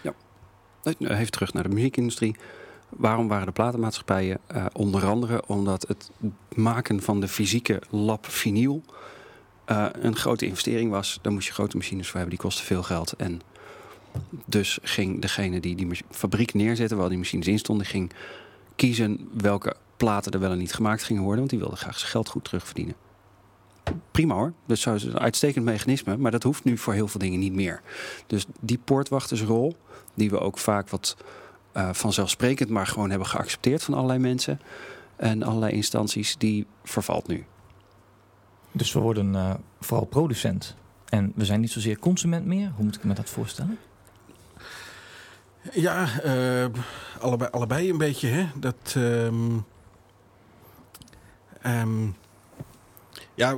[0.02, 0.14] Ja,
[0.98, 2.36] even terug naar de muziekindustrie.
[2.88, 4.38] Waarom waren de platenmaatschappijen?
[4.72, 6.10] Onder andere omdat het
[6.54, 8.82] maken van de fysieke lab vinyl
[9.92, 11.18] een grote investering was.
[11.22, 13.12] Daar moest je grote machines voor hebben, die kosten veel geld.
[13.12, 13.40] En
[14.46, 18.12] dus ging degene die die fabriek neerzetten, waar die machines in stonden, ging
[18.76, 21.38] kiezen welke platen er wel en niet gemaakt gingen worden.
[21.38, 22.94] Want die wilde graag zijn geld goed terugverdienen.
[24.10, 24.52] Prima hoor.
[24.66, 26.16] Dus zo is een uitstekend mechanisme.
[26.16, 27.80] Maar dat hoeft nu voor heel veel dingen niet meer.
[28.26, 29.76] Dus die poortwachtersrol,
[30.14, 31.16] die we ook vaak wat
[31.76, 34.60] uh, vanzelfsprekend maar gewoon hebben geaccepteerd van allerlei mensen
[35.16, 37.44] en allerlei instanties, die vervalt nu.
[38.72, 40.76] Dus we worden uh, vooral producent.
[41.08, 42.72] En we zijn niet zozeer consument meer.
[42.74, 43.78] Hoe moet ik me dat voorstellen?
[45.72, 46.66] Ja, uh,
[47.20, 48.28] allebei, allebei een beetje.
[48.28, 48.46] Hè?
[48.56, 49.64] Dat, um,
[51.66, 52.16] um,
[53.34, 53.56] ja,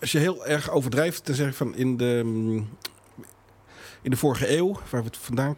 [0.00, 2.20] als je heel erg overdrijft, dan zeg ik van in de,
[4.02, 5.56] in de vorige eeuw, waar we vandaan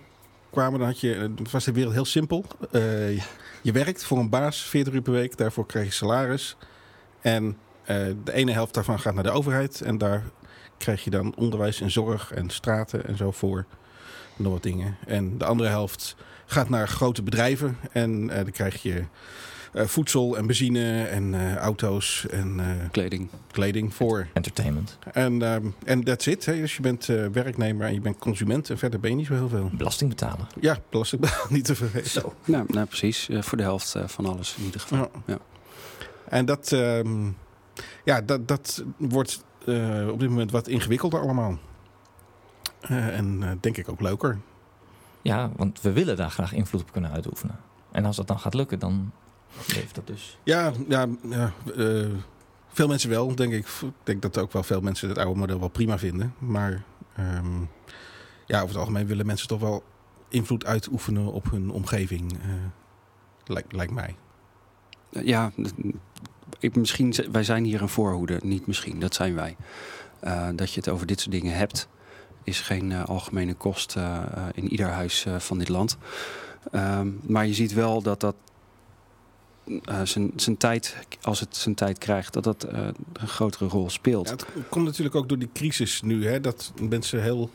[0.50, 2.44] kwamen, dan had je, was de wereld heel simpel.
[2.72, 3.16] Uh,
[3.62, 6.56] je werkt voor een baas 40 uur per week, daarvoor krijg je salaris.
[7.20, 7.56] En uh,
[8.24, 10.22] de ene helft daarvan gaat naar de overheid en daar
[10.78, 13.66] krijg je dan onderwijs en zorg en straten en zo voor
[14.38, 14.96] nog wat dingen.
[15.06, 17.76] En de andere helft gaat naar grote bedrijven.
[17.92, 19.04] En uh, dan krijg je
[19.74, 23.28] uh, voedsel en benzine en uh, auto's en kleding.
[23.50, 24.26] kleding voor.
[24.32, 24.98] Entertainment.
[25.12, 26.44] En um, en that's it.
[26.44, 26.54] Hè.
[26.54, 28.70] Dus je bent werknemer en je bent consument.
[28.70, 29.70] En verder ben je niet zo heel veel.
[29.72, 30.46] Belasting betalen.
[30.60, 31.52] Ja, belasting betalen.
[31.56, 32.10] niet te vergeten.
[32.10, 32.34] Zo.
[32.44, 33.28] Nou, nou precies.
[33.30, 34.98] voor de helft van alles in ieder geval.
[34.98, 35.08] Ja.
[35.26, 35.38] ja.
[36.28, 37.36] En dat, um,
[38.04, 39.44] ja, dat, dat wordt
[40.10, 41.58] op dit moment wat ingewikkelder allemaal.
[42.90, 44.38] Uh, en uh, denk ik ook leuker.
[45.22, 47.60] Ja, want we willen daar graag invloed op kunnen uitoefenen.
[47.90, 49.12] En als dat dan gaat lukken, dan
[49.66, 50.38] levert dat dus.
[50.42, 52.06] Ja, ja, ja uh,
[52.68, 53.66] veel mensen wel, denk ik.
[53.66, 56.34] Ik denk dat ook wel veel mensen het oude model wel prima vinden.
[56.38, 56.82] Maar
[57.18, 57.68] um,
[58.46, 59.82] ja, over het algemeen willen mensen toch wel
[60.28, 62.38] invloed uitoefenen op hun omgeving.
[63.44, 64.14] Lijkt, lijkt mij.
[65.10, 65.52] Ja,
[66.58, 68.40] ik, misschien, wij zijn hier een voorhoede.
[68.42, 69.56] Niet misschien, dat zijn wij.
[70.54, 71.88] dat je het over dit soort dingen hebt
[72.42, 74.22] is geen uh, algemene kost uh,
[74.54, 75.96] in ieder huis van dit land.
[76.72, 78.34] Um, maar je ziet wel dat dat
[80.34, 82.66] zijn tijd, als het zijn tijd krijgt, dat dat
[83.12, 84.30] een grotere rol speelt.
[84.30, 87.50] Het komt natuurlijk ook door die crisis nu, hè, dat mensen heel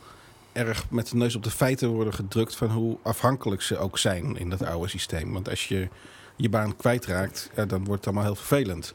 [0.52, 4.36] erg met de neus op de feiten worden gedrukt van hoe afhankelijk ze ook zijn
[4.36, 5.32] in dat oude systeem.
[5.32, 5.88] Want als je
[6.36, 8.94] je baan kwijtraakt, dan wordt het allemaal heel vervelend.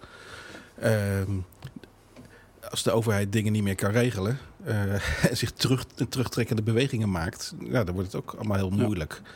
[0.83, 1.21] Uh,
[2.69, 4.93] als de overheid dingen niet meer kan regelen uh,
[5.29, 9.21] en zich terug, terugtrekkende bewegingen maakt, ja, dan wordt het ook allemaal heel moeilijk.
[9.23, 9.29] Ja.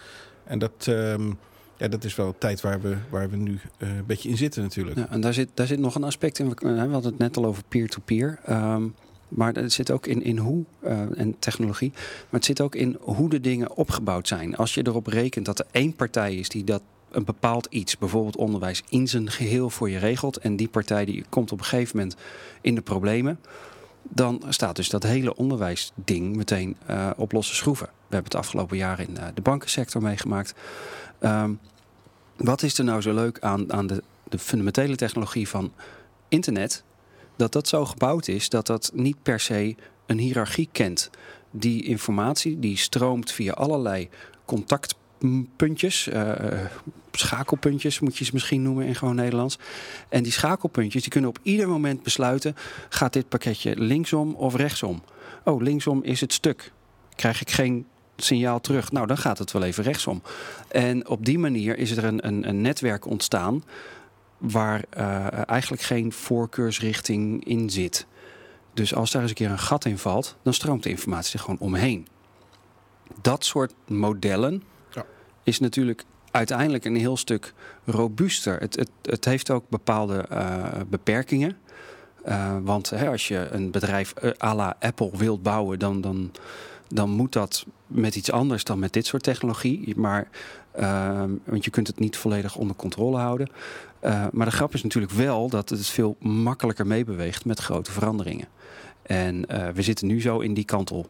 [0.43, 1.37] En dat, um,
[1.77, 4.37] ja, dat is wel een tijd waar we, waar we nu uh, een beetje in
[4.37, 4.97] zitten natuurlijk.
[4.97, 6.53] Ja, en daar zit, daar zit nog een aspect in.
[6.59, 8.39] We hadden het net al over peer-to-peer.
[8.45, 8.73] -peer.
[8.73, 8.95] Um,
[9.35, 12.97] maar het zit ook in, in hoe, uh, en technologie, maar het zit ook in
[12.99, 14.55] hoe de dingen opgebouwd zijn.
[14.55, 16.81] Als je erop rekent dat er één partij is die dat
[17.15, 20.37] een bepaald iets, bijvoorbeeld onderwijs, in zijn geheel voor je regelt.
[20.37, 22.15] En die partij die komt op een gegeven moment
[22.61, 23.39] in de problemen.
[24.09, 27.85] Dan staat dus dat hele onderwijsding meteen uh, op losse schroeven.
[27.85, 30.53] We hebben het afgelopen jaar in uh, de bankensector meegemaakt.
[31.19, 31.59] Um,
[32.37, 35.71] wat is er nou zo leuk aan, aan de, de fundamentele technologie van
[36.27, 36.83] internet?
[37.35, 41.09] Dat dat zo gebouwd is dat dat niet per se een hiërarchie kent.
[41.51, 44.09] Die informatie die stroomt via allerlei
[44.45, 44.95] contact
[45.55, 46.31] puntjes, eh,
[47.11, 49.57] schakelpuntjes moet je ze misschien noemen in gewoon Nederlands.
[50.09, 52.55] En die schakelpuntjes die kunnen op ieder moment besluiten:
[52.89, 55.03] gaat dit pakketje linksom of rechtsom?
[55.43, 56.71] Oh, linksom is het stuk.
[57.15, 58.91] Krijg ik geen signaal terug?
[58.91, 60.21] Nou, dan gaat het wel even rechtsom.
[60.67, 63.63] En op die manier is er een, een, een netwerk ontstaan
[64.37, 68.05] waar uh, eigenlijk geen voorkeursrichting in zit.
[68.73, 71.39] Dus als daar eens een keer een gat in valt, dan stroomt de informatie er
[71.39, 72.07] gewoon omheen.
[73.21, 74.63] Dat soort modellen.
[75.43, 77.53] Is natuurlijk uiteindelijk een heel stuk
[77.85, 78.59] robuuster.
[78.59, 81.57] Het, het, het heeft ook bepaalde uh, beperkingen.
[82.27, 86.31] Uh, want hè, als je een bedrijf à la Apple wilt bouwen, dan, dan,
[86.87, 89.93] dan moet dat met iets anders dan met dit soort technologie.
[89.95, 90.27] Maar,
[90.79, 93.49] uh, want je kunt het niet volledig onder controle houden.
[94.31, 98.47] Maar de grap is natuurlijk wel dat het veel makkelijker meebeweegt met grote veranderingen.
[99.01, 101.07] En we zitten nu zo in die kantel.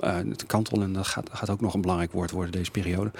[0.00, 3.10] Uh, de kantel, en dat gaat, gaat, ook nog een belangrijk woord worden deze periode.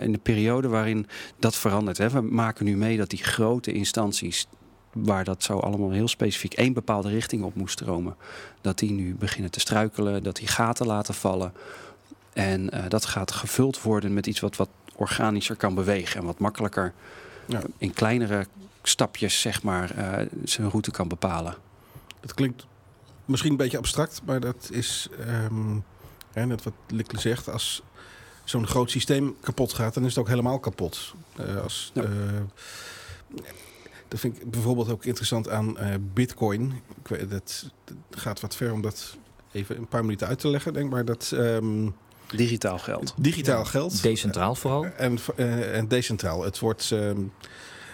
[0.00, 1.06] in de periode waarin
[1.38, 1.98] dat verandert.
[1.98, 2.10] Hè.
[2.10, 4.46] We maken nu mee dat die grote instanties
[4.92, 8.16] waar dat zo allemaal heel specifiek één bepaalde richting op moest stromen.
[8.60, 11.52] Dat die nu beginnen te struikelen, dat die gaten laten vallen.
[12.32, 16.38] En uh, dat gaat gevuld worden met iets wat wat organischer kan bewegen en wat
[16.38, 16.92] makkelijker
[17.46, 17.60] ja.
[17.78, 18.46] in kleinere
[18.82, 19.94] stapjes zeg maar
[20.44, 21.54] zijn route kan bepalen.
[22.20, 22.66] Dat klinkt
[23.24, 25.84] misschien een beetje abstract, maar dat is um,
[26.32, 27.48] hè, net wat Likle zegt.
[27.50, 27.82] Als
[28.44, 31.14] zo'n groot systeem kapot gaat, dan is het ook helemaal kapot.
[31.40, 32.02] Uh, als, ja.
[34.08, 36.82] Dat vind ik bijvoorbeeld ook interessant aan uh, Bitcoin.
[37.02, 39.16] Ik weet, dat, dat, gaat wat ver om dat
[39.52, 40.72] even een paar minuten uit te leggen.
[40.72, 41.30] Denk maar dat.
[41.34, 41.94] Um,
[42.30, 43.14] digitaal geld.
[43.16, 44.02] Digitaal ja, geld.
[44.02, 44.84] Decentraal vooral.
[44.84, 46.42] En, uh, en decentraal.
[46.42, 46.94] Het wordt.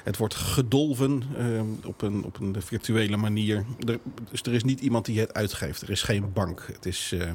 [0.04, 3.64] Het wordt gedolven um, op, een, op een virtuele manier.
[3.86, 3.98] Er,
[4.30, 5.82] dus er is niet iemand die het uitgeeft.
[5.82, 6.68] Er is geen bank.
[6.72, 7.32] Het is, uh,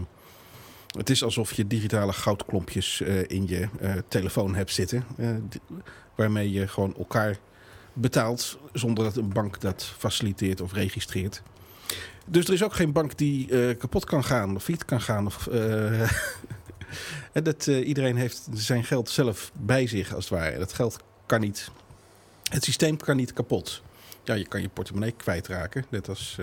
[0.97, 3.67] het is alsof je digitale goudklompjes uh, in je
[4.08, 5.04] telefoon hebt zitten.
[6.15, 7.38] waarmee je gewoon elkaar
[7.93, 11.41] betaalt zonder dat een bank dat faciliteert of registreert.
[12.25, 15.25] Dus er is ook geen bank die kapot kan gaan of failliet kan gaan.
[15.25, 16.10] Of, uh,
[17.43, 20.58] dat, iedereen heeft zijn geld zelf bij zich als het ware.
[20.58, 21.71] Dat geld kan niet.
[22.56, 23.82] Het systeem kan niet kapot.
[24.24, 25.86] Ja, je kan je portemonnee kwijtraken.
[25.89, 26.38] Net als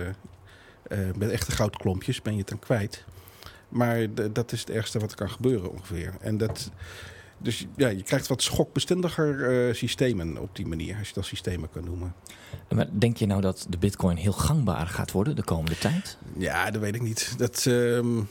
[1.15, 3.03] met echte goudklompjes ben je het dan kwijt.
[3.69, 6.13] Maar dat is het ergste wat er kan gebeuren ongeveer.
[6.21, 6.71] En dat,
[7.37, 11.69] dus ja, je krijgt wat schokbestendiger uh, systemen op die manier, als je dat systemen
[11.69, 12.13] kan noemen.
[12.69, 16.17] Maar denk je nou dat de bitcoin heel gangbaar gaat worden de komende tijd?
[16.37, 17.33] Ja, dat weet ik niet.
[17.37, 18.27] Dat, um...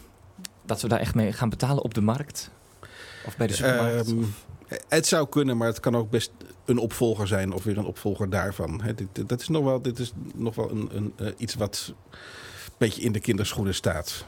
[0.64, 2.50] dat we daar echt mee gaan betalen op de markt?
[3.26, 4.08] Of bij de supermarkt?
[4.08, 4.34] Um,
[4.88, 6.30] het zou kunnen, maar het kan ook best
[6.64, 8.80] een opvolger zijn of weer een opvolger daarvan.
[8.82, 11.92] He, dit, dat is nog wel, dit is nog wel een, een, uh, iets wat
[12.14, 14.24] een beetje in de kinderschoenen staat.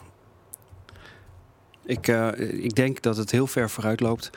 [1.84, 4.30] Ik, uh, ik denk dat het heel ver vooruit loopt.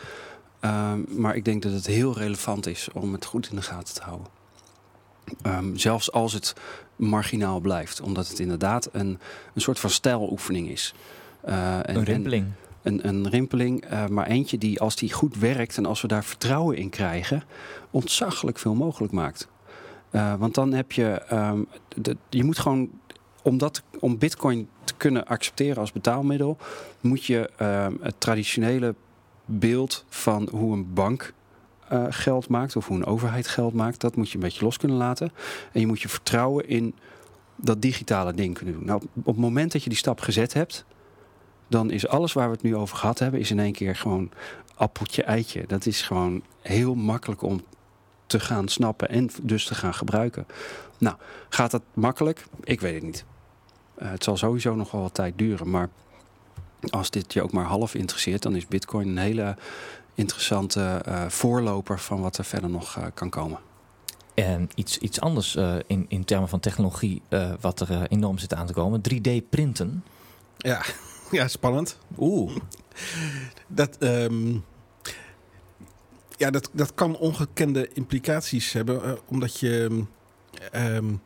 [0.62, 3.94] Um, maar ik denk dat het heel relevant is om het goed in de gaten
[3.94, 4.28] te houden.
[5.44, 6.54] Um, zelfs als het
[6.96, 8.02] marginaal blijft.
[8.02, 9.20] Omdat het inderdaad een,
[9.54, 10.94] een soort van stijloefening is.
[11.48, 12.52] Uh, en, een rimpeling.
[12.88, 16.24] Een, een rimpeling, uh, maar eentje die als die goed werkt en als we daar
[16.24, 17.44] vertrouwen in krijgen,
[17.92, 19.48] ontzaglijk veel mogelijk maakt.
[20.12, 22.90] Uh, want dan heb je, um, de, je moet gewoon,
[23.42, 26.58] om, dat, om bitcoin te kunnen accepteren als betaalmiddel,
[27.02, 27.50] moet je
[28.02, 28.96] het traditionele
[29.46, 31.34] beeld van hoe een bank
[31.94, 34.78] uh, geld maakt of hoe een overheid geld maakt, dat moet je een beetje los
[34.78, 35.32] kunnen laten.
[35.72, 36.96] En je moet je vertrouwen in
[37.56, 38.86] dat digitale ding kunnen doen.
[38.86, 40.86] Nou, op het moment dat je die stap gezet hebt,
[41.68, 44.32] dan is alles waar we het nu over gehad hebben, is in één keer gewoon
[44.76, 45.64] appeltje eitje.
[45.68, 47.62] Dat is gewoon heel makkelijk om
[48.26, 50.46] te gaan snappen en dus te gaan gebruiken.
[50.98, 51.16] Nou,
[51.50, 52.46] gaat dat makkelijk?
[52.64, 53.26] Ik weet het niet.
[54.02, 55.90] Uh, het zal sowieso nog wel wat tijd duren, maar
[56.90, 59.56] als dit je ook maar half interesseert, dan is Bitcoin een hele
[60.16, 63.60] interessante uh, voorloper van wat er verder nog uh, kan komen.
[64.34, 67.22] En iets, iets anders uh, in, in termen van technologie,
[67.60, 70.04] wat er enorm zit aan te komen: 3D-printen.
[70.58, 70.82] Ja,
[71.32, 71.98] ja, spannend.
[72.18, 72.56] Oeh.
[73.68, 74.64] Dat, um,
[76.38, 80.04] ja, dat, dat kan ongekende implicaties hebben, omdat je.
[80.76, 81.22] Um,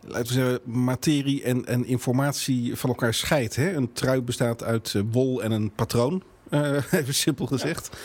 [0.00, 3.56] laten we zeggen, materie en, en informatie van elkaar scheidt.
[3.56, 3.72] Hè?
[3.72, 7.96] Een trui bestaat uit uh, wol en een patroon, uh, even simpel gezegd.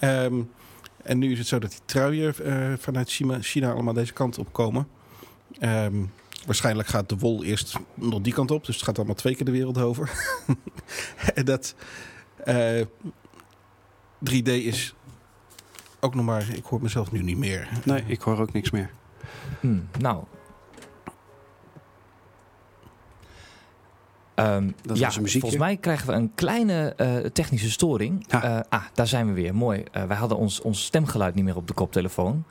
[0.00, 0.24] Ja.
[0.24, 0.50] Um,
[1.02, 2.34] en nu is het zo dat die truien
[2.78, 4.88] vanuit China, China, allemaal deze kant op komen.
[5.60, 6.12] Um,
[6.46, 9.44] waarschijnlijk gaat de wol eerst nog die kant op, dus het gaat allemaal twee keer
[9.44, 10.10] de wereld over.
[11.34, 11.74] en dat
[14.30, 14.94] 3D is
[16.00, 17.68] ook nog maar, ik hoor mezelf nu niet meer.
[17.84, 18.90] Nee, ik hoor ook niks meer.
[19.60, 20.24] Hmm, nou,
[24.34, 28.24] Ehm, Dat ja, volgens mij krijgen we een kleine eh, technische storing.
[28.28, 28.42] Ja.
[28.42, 29.54] Eh, ah, daar zijn we weer.
[29.54, 29.84] Mooi.
[29.92, 32.44] Eh, wij hadden ons, ons stemgeluid niet meer op de koptelefoon.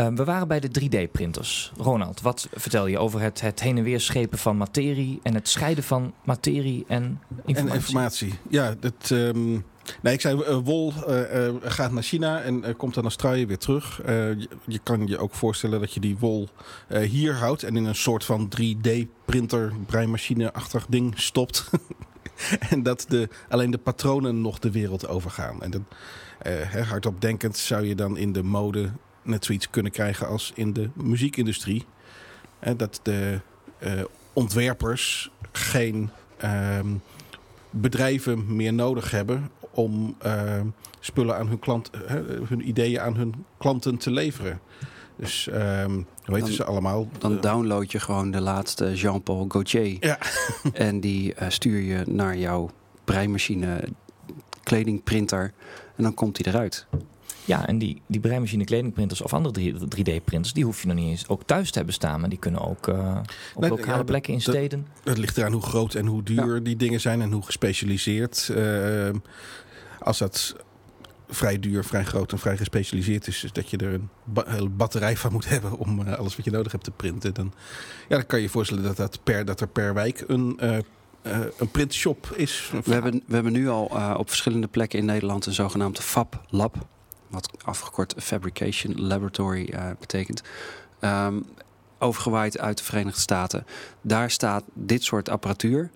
[0.00, 1.72] Ehm, we waren bij de 3D-printers.
[1.76, 5.48] Ronald, wat vertel je over het, het heen en weer schepen van materie en het
[5.48, 7.70] scheiden van materie en informatie?
[7.70, 8.34] En informatie.
[8.48, 9.50] Ja, dat, ehm,
[10.02, 13.58] nee, ik zei, eh, wol eh, eh, gaat naar China en komt dan Australië weer
[13.58, 14.00] terug.
[14.06, 16.48] Je, je kan je ook voorstellen dat je die wol
[16.88, 21.70] hier houdt en in een soort van 3D-printer, breimachine-achtig ding stopt.
[22.70, 25.62] en dat de, alleen de patronen nog de wereld overgaan.
[25.62, 25.86] En dan,
[26.88, 28.90] hardop denkend zou je dan in de mode
[29.22, 31.84] net zoiets kunnen krijgen als in de muziekindustrie.
[32.58, 33.40] Eh, dat de
[33.78, 33.92] eh,
[34.32, 36.88] ontwerpers geen ehm,
[37.70, 40.66] bedrijven meer nodig hebben om ehm,
[41.00, 42.14] spullen aan hun klant, eh,
[42.48, 44.60] hun ideeën aan hun klanten te leveren.
[45.16, 47.08] Dus ehm hoe weten ze allemaal?
[47.18, 49.96] Dan Eh, download je gewoon de laatste Jean-Paul Gaultier.
[50.00, 50.18] Ja.
[50.72, 52.70] en die eh, stuur je naar jouw
[53.04, 53.84] breimachine,
[54.62, 55.52] kledingprinter.
[55.96, 56.86] En dan komt hij eruit.
[57.44, 61.28] Ja, en die, die breimachine kledingprinters of andere 3D-printers, die hoef je nog niet eens
[61.28, 62.20] ook thuis te hebben staan.
[62.20, 63.16] Maar die kunnen ook eh,
[63.54, 64.86] op Nee, lokale ja, plekken in steden.
[65.04, 68.48] Het ligt eraan hoe groot en hoe duur die dingen zijn en hoe gespecialiseerd.
[68.56, 69.14] Ehm,
[69.98, 70.56] als dat
[71.28, 74.68] vrij duur, vrij groot en vrij gespecialiseerd is, dus dat je er een ba- hele
[74.68, 77.52] batterij van moet hebben om eh, alles wat je nodig hebt te printen, dan,
[78.08, 80.76] ja, dan kan je je voorstellen dat, dat, per, dat er per wijk een, eh,
[81.22, 82.72] eh, een printshop is.
[82.84, 86.40] We hebben, we hebben nu al eh, op verschillende plekken in Nederland een zogenaamde Fab
[86.48, 86.76] Lab.
[87.30, 90.42] Wat afgekort Fabrication Laboratory eh, betekent.
[90.98, 91.40] Ehm,
[91.98, 93.66] overgewaaid uit de Verenigde Staten.
[94.00, 95.90] Daar staat dit soort apparatuur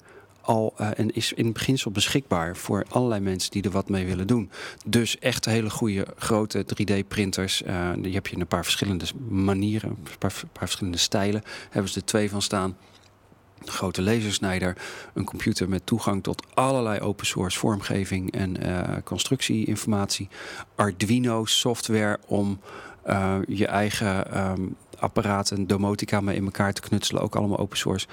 [0.44, 4.26] al eh, en is in beginsel beschikbaar voor allerlei mensen die er wat mee willen
[4.26, 4.50] doen.
[4.86, 7.62] Dus echt hele goede grote 3D-printers.
[7.62, 11.42] eh, die heb je in een paar verschillende manieren, een paar, paar verschillende stijlen.
[11.70, 12.76] Hebben ze er twee van staan.
[13.64, 14.76] Een grote lasersnijder,
[15.14, 20.28] een computer met toegang tot allerlei open source vormgeving en eh, constructieinformatie.
[20.74, 22.60] Arduino software om
[23.02, 24.62] eh, je eigen ehm,
[24.98, 28.06] apparaten, domotica mee in elkaar te knutselen, ook allemaal open source.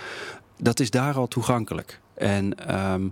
[0.58, 2.00] Dat is daar al toegankelijk.
[2.14, 3.08] En ehm,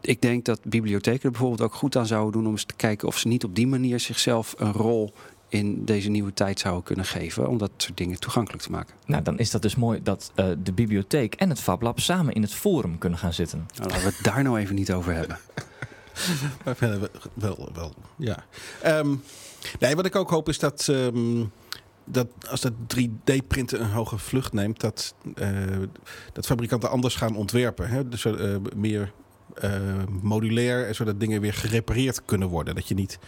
[0.00, 3.08] ik denk dat bibliotheken er bijvoorbeeld ook goed aan zouden doen om eens te kijken
[3.08, 5.12] of ze niet op die manier zichzelf een rol
[5.54, 8.94] in deze nieuwe tijd zouden kunnen geven, om dat soort dingen toegankelijk te maken.
[9.06, 12.34] Nou, dan is dat dus mooi dat eh, de bibliotheek en het Fab Lab samen
[12.34, 13.68] in het forum kunnen gaan zitten.
[13.74, 15.38] Nou, laten we het daar nou even niet over hebben.
[16.64, 18.44] Maar verder wel, wel, wel, ja.
[18.82, 19.14] Ehm,
[19.78, 21.44] nee, wat ik ook hoop is dat, ehm,
[22.04, 25.48] dat als dat 3D-printen een hoge vlucht neemt, dat, eh,
[26.32, 27.88] dat fabrikanten anders gaan ontwerpen.
[27.88, 28.08] Hè?
[28.08, 29.12] Dus eh, meer
[29.54, 29.72] eh,
[30.22, 32.74] modulair, en zodat dingen weer gerepareerd kunnen worden.
[32.74, 33.18] Dat je niet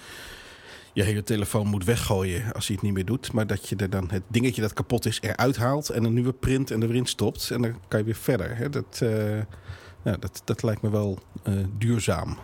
[0.96, 3.32] je hele telefoon moet weggooien als hij het niet meer doet.
[3.32, 6.32] Maar dat je er dan het dingetje dat kapot is eruit haalt en een nieuwe
[6.32, 7.50] print en er weer in stopt.
[7.50, 8.56] En dan kan je weer verder.
[8.56, 8.70] Hè?
[8.70, 9.38] Dat, eh,
[10.04, 12.36] ja, dat, dat lijkt me wel eh, duurzaam.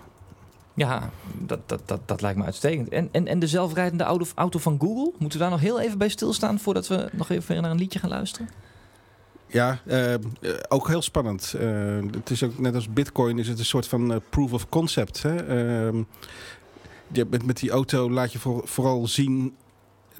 [0.74, 2.88] Ja, dat, dat, dat, dat lijkt me uitstekend.
[2.88, 5.98] En, en, en de zelfrijdende auto, auto van Google, moeten we daar nog heel even
[5.98, 8.48] bij stilstaan voordat we nog even naar een liedje gaan luisteren?
[9.46, 10.14] Ja, eh,
[10.68, 11.54] ook heel spannend.
[12.14, 15.22] Het is ook net als Bitcoin is het een soort van proof of concept.
[15.22, 15.34] Hè?
[17.12, 19.56] Je, met, met die auto laat je voor- vooral zien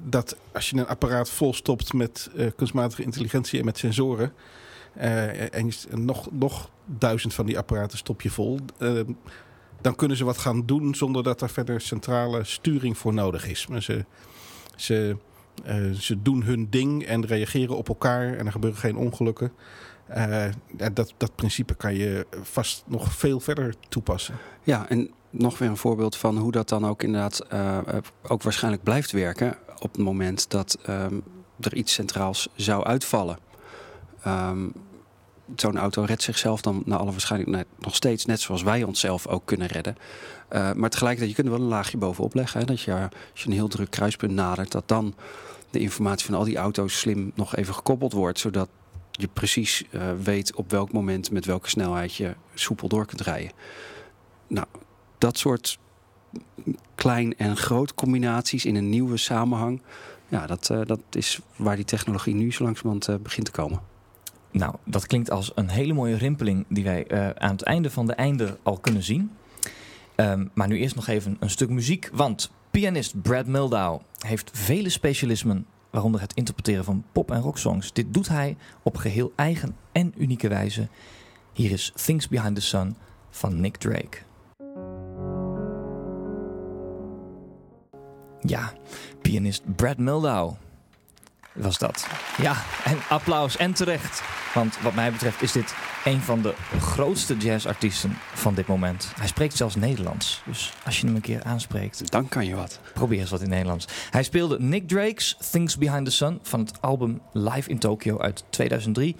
[0.03, 4.33] dat als je een apparaat vol stopt met eh, kunstmatige intelligentie en met sensoren.
[4.93, 5.71] eh, en
[6.05, 8.59] nog, nog duizend van die apparaten stop je vol.
[8.77, 8.99] eh,
[9.81, 13.67] dan kunnen ze wat gaan doen zonder dat er verder centrale sturing voor nodig is.
[13.67, 14.05] Maar ze,
[14.75, 15.17] ze
[15.99, 19.51] ze doen hun ding en reageren op elkaar en er gebeuren geen ongelukken.
[20.93, 24.35] Dat, dat principe kan je vast nog veel verder toepassen.
[24.63, 28.43] Ja, en nog weer een voorbeeld van hoe dat dan ook inderdaad eh, eh, ook
[28.43, 31.19] waarschijnlijk blijft werken op het moment dat ehm,
[31.59, 33.37] er iets centraals zou uitvallen.
[34.23, 34.67] Ehm,
[35.55, 39.45] Zo'n auto redt zichzelf dan naar alle waarschijnlijkheid nog steeds, net zoals wij onszelf ook
[39.45, 39.97] kunnen redden.
[40.47, 42.67] Eh, maar tegelijkertijd, je kunt er wel een laagje bovenop leggen.
[42.67, 42.93] Dat je,
[43.31, 45.15] als je een heel druk kruispunt nadert, dat dan
[45.69, 48.39] de informatie van al die auto's slim nog even gekoppeld wordt.
[48.39, 48.69] Zodat
[49.11, 49.83] je precies
[50.23, 53.51] weet op welk moment met welke snelheid je soepel door kunt rijden.
[54.47, 54.67] Nou,
[55.23, 55.79] dat soort
[56.95, 59.81] klein en groot combinaties in een nieuwe samenhang.
[60.27, 63.81] Ja, dat, eh, dat is waar die technologie nu zo langzamerhand eh, begint te komen.
[64.51, 68.07] Nou, dat klinkt als een hele mooie rimpeling die wij eh, aan het einde van
[68.07, 69.31] de einde al kunnen zien.
[70.15, 74.89] Ehm, maar nu eerst nog even een stuk muziek, want pianist Brad Mildau heeft vele
[74.89, 77.93] specialismen, waaronder het interpreteren van pop- en rocksongs.
[77.93, 80.87] Dit doet hij op geheel eigen en unieke wijze.
[81.53, 82.95] Hier is Things Behind the Sun
[83.29, 84.17] van Nick Drake.
[88.45, 88.73] Ja,
[89.21, 90.53] pianist Brad Mildau.
[91.53, 92.07] was dat.
[92.41, 94.23] Ja, en applaus en terecht.
[94.53, 95.73] Want wat mij betreft is dit
[96.05, 99.11] een van de grootste jazzartiesten van dit moment.
[99.15, 100.41] Hij spreekt zelfs Nederlands.
[100.45, 102.79] Dus als je hem een keer aanspreekt, Dan kan je wat.
[102.93, 103.87] probeer eens wat in Nederlands.
[104.09, 108.43] Hij speelde Nick Drake's Things Behind the Sun van het album Live in Tokyo uit
[108.49, 109.15] 2003.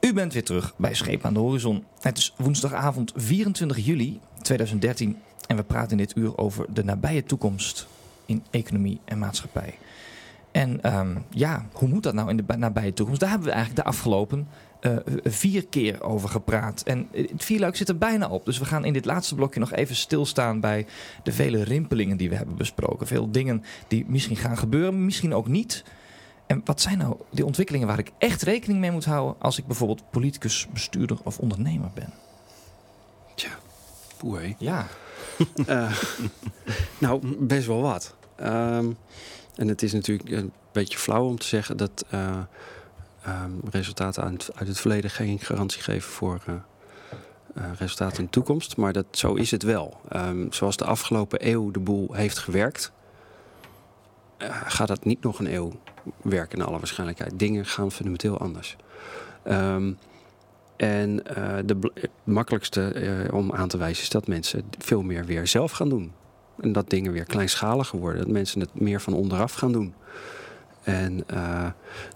[0.00, 1.84] U bent weer terug bij Scheep aan de Horizon.
[2.00, 7.24] Het is woensdagavond 24 juli 2013 en we praten in dit uur over de nabije
[7.24, 7.86] toekomst
[8.28, 9.78] in economie en maatschappij.
[10.52, 13.20] En ehm, ja, hoe moet dat nou in de nabije toekomst?
[13.20, 14.48] Daar hebben we eigenlijk de afgelopen
[14.80, 16.82] eh, vier keer over gepraat.
[16.82, 18.44] En het vierluik zit er bijna op.
[18.44, 20.86] Dus we gaan in dit laatste blokje nog even stilstaan bij
[21.22, 23.06] de vele rimpelingen die we hebben besproken.
[23.06, 25.84] Veel dingen die misschien gaan gebeuren, misschien ook niet.
[26.46, 29.66] En wat zijn nou die ontwikkelingen waar ik echt rekening mee moet houden als ik
[29.66, 32.12] bijvoorbeeld politicus, bestuurder of ondernemer ben?
[33.34, 33.50] Tja,
[34.16, 34.54] poeh.
[34.58, 34.86] Ja,
[35.66, 35.92] Eh,
[36.98, 38.14] nou, best wel wat.
[38.38, 38.90] Ehm,
[39.56, 42.38] en het is natuurlijk een beetje flauw om te zeggen dat eh,
[43.22, 46.54] ehm, resultaten uit het, verleden geen garantie geven voor eh,
[47.54, 48.76] eh, resultaten in de toekomst.
[48.76, 50.00] Maar dat, zo is het wel.
[50.08, 52.92] Ehm, zoals de afgelopen eeuw de boel heeft gewerkt,
[54.66, 55.72] gaat dat niet nog een eeuw
[56.22, 57.38] werken in alle waarschijnlijkheid.
[57.38, 58.76] Dingen gaan fundamenteel anders.
[60.76, 61.16] En
[61.66, 65.88] de het makkelijkste om aan te wijzen is dat mensen veel meer weer zelf gaan
[65.88, 66.12] doen.
[66.60, 68.22] En dat dingen weer kleinschaliger worden.
[68.22, 69.94] Dat mensen het meer van onderaf gaan doen.
[70.88, 71.66] En eh,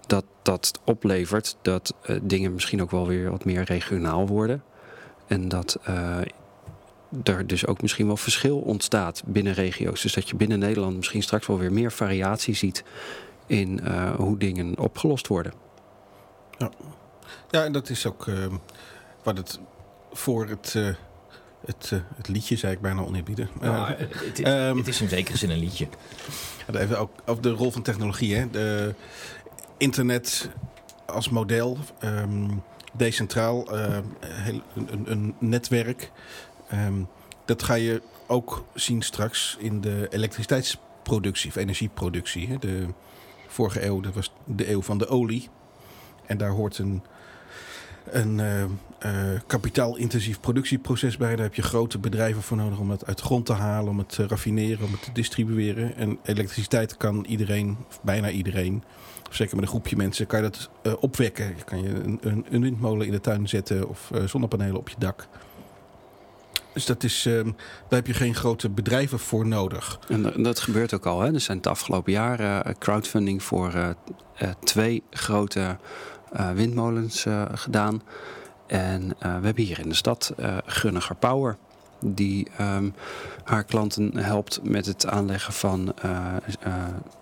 [0.07, 4.63] dat dat oplevert dat eh, dingen misschien ook wel weer wat meer regionaal worden.
[5.27, 6.17] En dat eh,
[7.23, 10.01] er dus ook misschien wel verschil ontstaat binnen regio's.
[10.01, 12.83] Dus dat je binnen Nederland misschien straks wel weer meer variatie ziet
[13.45, 13.87] in
[14.17, 15.53] hoe dingen opgelost worden.
[17.49, 18.25] Ja, en dat is ook
[19.23, 19.59] wat het
[20.11, 20.75] voor het,
[21.65, 23.49] het, eh, het liedje, zei ik bijna oneerbieden.
[23.61, 25.87] Nou, het, het- ehm, het is in zekere zin een liedje.
[26.73, 28.35] Even ook over de rol van technologie.
[28.35, 28.49] Hè.
[28.49, 28.93] De
[29.77, 30.49] internet
[31.05, 32.49] als model, ehm,
[32.93, 33.97] decentraal, eh,
[34.27, 36.11] heel, een, een netwerk.
[36.69, 37.01] Ehm,
[37.45, 42.47] dat ga je ook zien straks in de elektriciteitsproductie of energieproductie.
[42.47, 42.57] Hè.
[42.57, 42.85] De
[43.47, 45.49] vorige eeuw, dat was de eeuw van de olie.
[46.25, 47.03] En daar hoort een,
[48.11, 48.69] een eh, eh,
[49.47, 51.35] kapitaalintensief productieproces bij.
[51.35, 53.97] Daar heb je grote bedrijven voor nodig om het uit de grond te halen, om
[53.97, 55.95] het te raffineren, om het te distribueren.
[55.95, 58.83] En elektriciteit kan iedereen, of bijna iedereen,
[59.29, 61.47] of zeker met een groepje mensen, kan je dat eh, opwekken.
[61.47, 65.27] Je kan je een, een, windmolen in de tuin zetten of zonnepanelen op je dak.
[66.73, 69.99] Dus dat is, ehm, daar heb je geen grote bedrijven voor nodig.
[70.07, 71.21] En dat- gebeurt ook al.
[71.21, 71.33] Hè?
[71.33, 73.95] Er zijn het afgelopen jaar crowdfunding voor
[74.63, 75.77] twee grote
[76.55, 78.01] windmolens eh, gedaan.
[78.67, 81.57] En eh, we hebben hier in de stad eh Gunniger Power.
[82.05, 82.89] Die ehm,
[83.43, 86.73] haar klanten helpt met het aanleggen van eh, eh,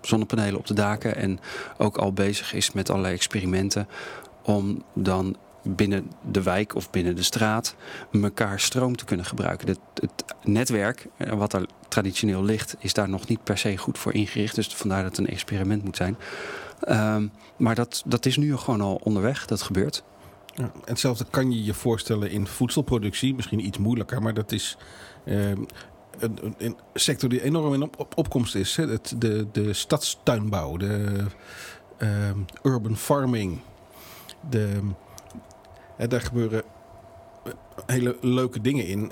[0.01, 1.15] zonnepanelen op de daken.
[1.15, 1.39] En
[1.77, 3.87] ook al bezig is met allerlei experimenten.
[4.43, 7.75] Om dan binnen de wijk of binnen de straat
[8.11, 9.67] elkaar stroom te kunnen gebruiken.
[9.67, 13.97] Het, het netwerk, eh, wat er traditioneel ligt, is daar nog niet per se goed
[13.97, 14.55] voor ingericht.
[14.55, 16.17] Dus vandaar dat het een experiment moet zijn.
[16.81, 17.27] Ehm,
[17.57, 20.03] maar dat, dat is nu gewoon al onderweg, dat gebeurt.
[20.55, 23.35] Ja, hetzelfde kan je je voorstellen in voedselproductie.
[23.35, 24.77] Misschien iets moeilijker, maar dat is
[25.25, 25.61] ehm,
[26.19, 28.75] een, een, sector die enorm in op, op- opkomst is.
[28.75, 28.87] Hè.
[28.87, 31.25] Het, de, de stadstuinbouw, de
[31.97, 33.59] ehm, urban farming.
[34.49, 34.79] De,
[36.07, 36.63] daar gebeuren
[37.43, 37.51] eh,
[37.85, 39.11] hele leuke dingen in.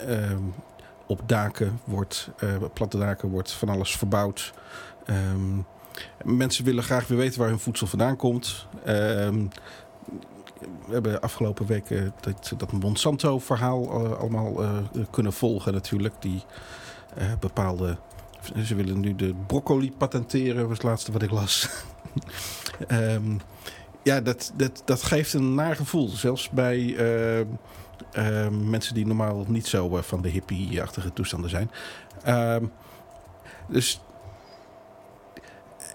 [1.07, 2.29] Op daken wordt,
[2.61, 4.53] op platte daken wordt van alles verbouwd.
[6.23, 8.67] Mensen willen graag weer weten waar hun voedsel vandaan komt.
[8.85, 9.45] Ehm,
[10.59, 14.77] we hebben afgelopen weken dat, dat Monsanto-verhaal eh, allemaal eh,
[15.09, 16.13] kunnen volgen natuurlijk.
[16.19, 16.43] Die
[17.15, 17.97] eh, bepaalde...
[18.63, 21.69] Ze willen nu de broccoli patenteren, was het laatste wat ik las.
[22.87, 23.37] Ehm,
[24.03, 26.07] ja, dat, dat, dat geeft een naar gevoel.
[26.07, 26.95] Zelfs bij
[28.51, 31.71] mensen die normaal niet zo van de hippie-achtige toestanden zijn.
[32.23, 32.65] Ehm,
[33.67, 34.01] dus...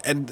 [0.05, 0.25] En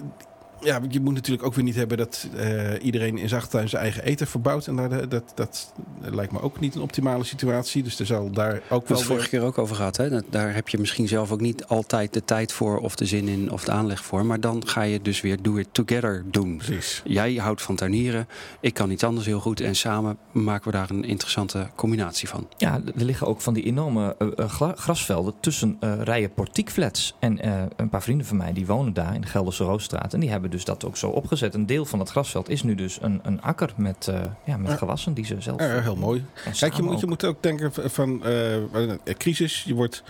[0.63, 3.81] ja, je moet natuurlijk ook weer niet hebben dat eh, iedereen in zijn achtertuin zijn
[3.81, 4.67] eigen eten verbouwt.
[4.67, 7.83] En daar, de- dat, dat lijkt me ook niet een optimale situatie.
[7.83, 9.97] Dus er zal daar ook We hebben wel het vorige keer ook over gehad.
[9.97, 10.09] Hè?
[10.09, 13.27] Dat- Daar heb je misschien zelf ook niet altijd de tijd voor of de zin
[13.27, 14.25] in of de aanleg voor.
[14.25, 16.57] Maar dan ga je dus weer do it together doen.
[16.57, 17.01] Precies.
[17.05, 18.27] Jij houdt van tuinieren,
[18.59, 19.59] ik kan iets anders heel goed.
[19.61, 22.47] En samen maken we daar een interessante combinatie van.
[22.57, 27.15] Ja, er liggen ook van die enorme eh, eh, grasvelden tussen eh, rijen portiekflats.
[27.19, 30.13] En eh, een paar vrienden van mij die wonen daar in de Gelderse Roosstraat.
[30.13, 31.53] En die hebben dus dat ook zo opgezet.
[31.53, 34.77] Een deel van dat grasveld is nu dus een, een akker met, eh, ja, met
[34.77, 35.59] gewassen die ze zelf...
[35.61, 36.25] Ja, heel mooi.
[36.45, 37.09] en Kijk, je moet, je ook.
[37.09, 39.63] moet ook denken van eh, eh, crisis.
[39.63, 40.03] Je, wordt,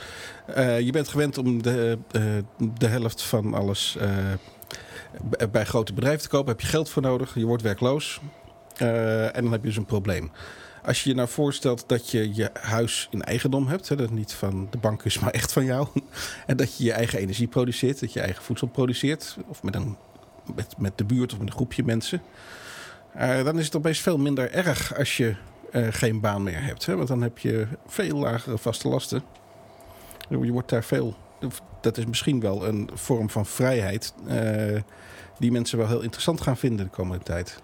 [0.45, 2.21] eh, je bent gewend om de, eh,
[2.79, 3.97] de helft van alles
[5.39, 6.51] eh, bij grote bedrijven te kopen.
[6.51, 7.35] Heb je geld voor nodig.
[7.35, 8.19] Je wordt werkloos.
[8.77, 10.31] Eh, en dan heb je dus een probleem.
[10.85, 14.17] Als je je nou voorstelt dat je je huis in eigendom hebt, hè, dat het
[14.17, 15.87] niet van de bank is, maar echt van jou.
[16.45, 19.37] En dat je je eigen energie produceert, dat je eigen voedsel produceert.
[19.47, 19.97] Of met, een,
[20.55, 22.21] met, met de buurt of met een groepje mensen.
[23.13, 25.35] Eh, dan is het opeens veel minder erg als je
[25.71, 26.85] eh, geen baan meer hebt.
[26.85, 26.95] Hè?
[26.95, 29.23] Want dan heb je veel lagere vaste lasten.
[30.29, 31.15] Je wordt daar veel.
[31.81, 34.13] Dat is misschien wel een vorm van vrijheid.
[34.27, 34.81] eh,
[35.39, 37.61] die mensen wel heel interessant gaan vinden de komende tijd.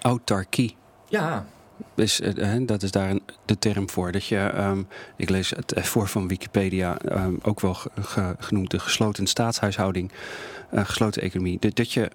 [0.00, 0.76] Autarkie.
[1.08, 1.46] Ja,
[1.94, 4.12] Is, eh, dat is daar de term voor.
[4.12, 4.82] Dat je, ehm,
[5.16, 10.12] ik lees het voor van Wikipedia, ehm, ook wel ge- ge- genoemd de gesloten staatshuishouding,
[10.70, 11.72] eh, gesloten economie.
[11.74, 12.10] Dat je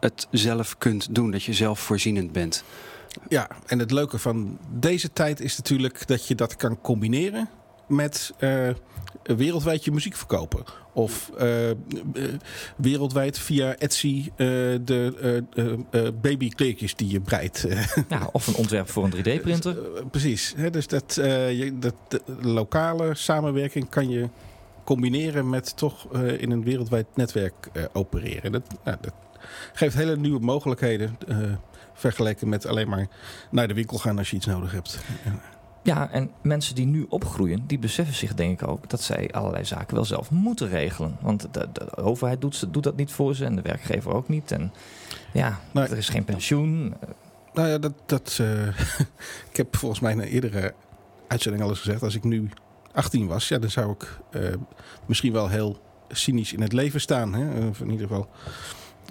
[0.00, 2.64] het zelf kunt doen, dat je zelfvoorzienend bent.
[3.28, 7.48] Ja, en het leuke van deze tijd is natuurlijk dat je dat kan combineren
[7.88, 8.68] met eh,
[9.36, 10.64] wereldwijd je muziek verkopen.
[10.92, 11.76] Of eh, eh,
[12.76, 15.44] wereldwijd via Etsy de
[16.20, 17.66] babykleertjes die je breidt.
[18.08, 19.96] ja, of een ontwerp voor een 3D-printer.
[19.96, 20.54] Eh, precies.
[20.56, 24.28] Hè, dus dat, je, dat de lokale samenwerking kan je
[24.84, 28.52] combineren met toch in een wereldwijd netwerk opereren.
[28.52, 29.14] Dat, nou, dat
[29.72, 31.18] geeft hele nieuwe mogelijkheden.
[31.94, 33.06] vergeleken met alleen maar
[33.50, 34.98] naar de winkel gaan als je iets nodig hebt.
[35.24, 35.40] Ja,
[35.94, 39.94] en mensen die nu opgroeien, die beseffen zich denk ik ook dat zij allerlei zaken
[39.94, 41.16] wel zelf moeten regelen.
[41.20, 44.50] Want de, de overheid doet, doet dat niet voor ze en de werkgever ook niet.
[44.52, 44.72] En
[45.32, 46.94] ja, er is geen pensioen.
[47.52, 48.66] Nou ja, dat, dat, eh,
[49.50, 50.74] ik heb volgens mij in een eerdere
[51.28, 52.02] uitzending al eens gezegd.
[52.02, 52.48] Als ik nu
[52.92, 54.54] 18 was, ja, dan zou ik eh,
[55.06, 57.34] misschien wel heel cynisch in het leven staan.
[57.34, 57.68] Hè?
[57.68, 58.28] Of in ieder geval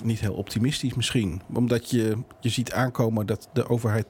[0.04, 1.42] niet heel optimistisch misschien.
[1.54, 4.06] Omdat je, je ziet aankomen dat de overheid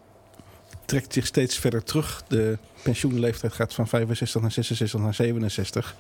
[0.88, 2.24] trekt zich steeds verder terug.
[2.28, 5.96] De pensioenleeftijd gaat van 65 naar 66 naar 67.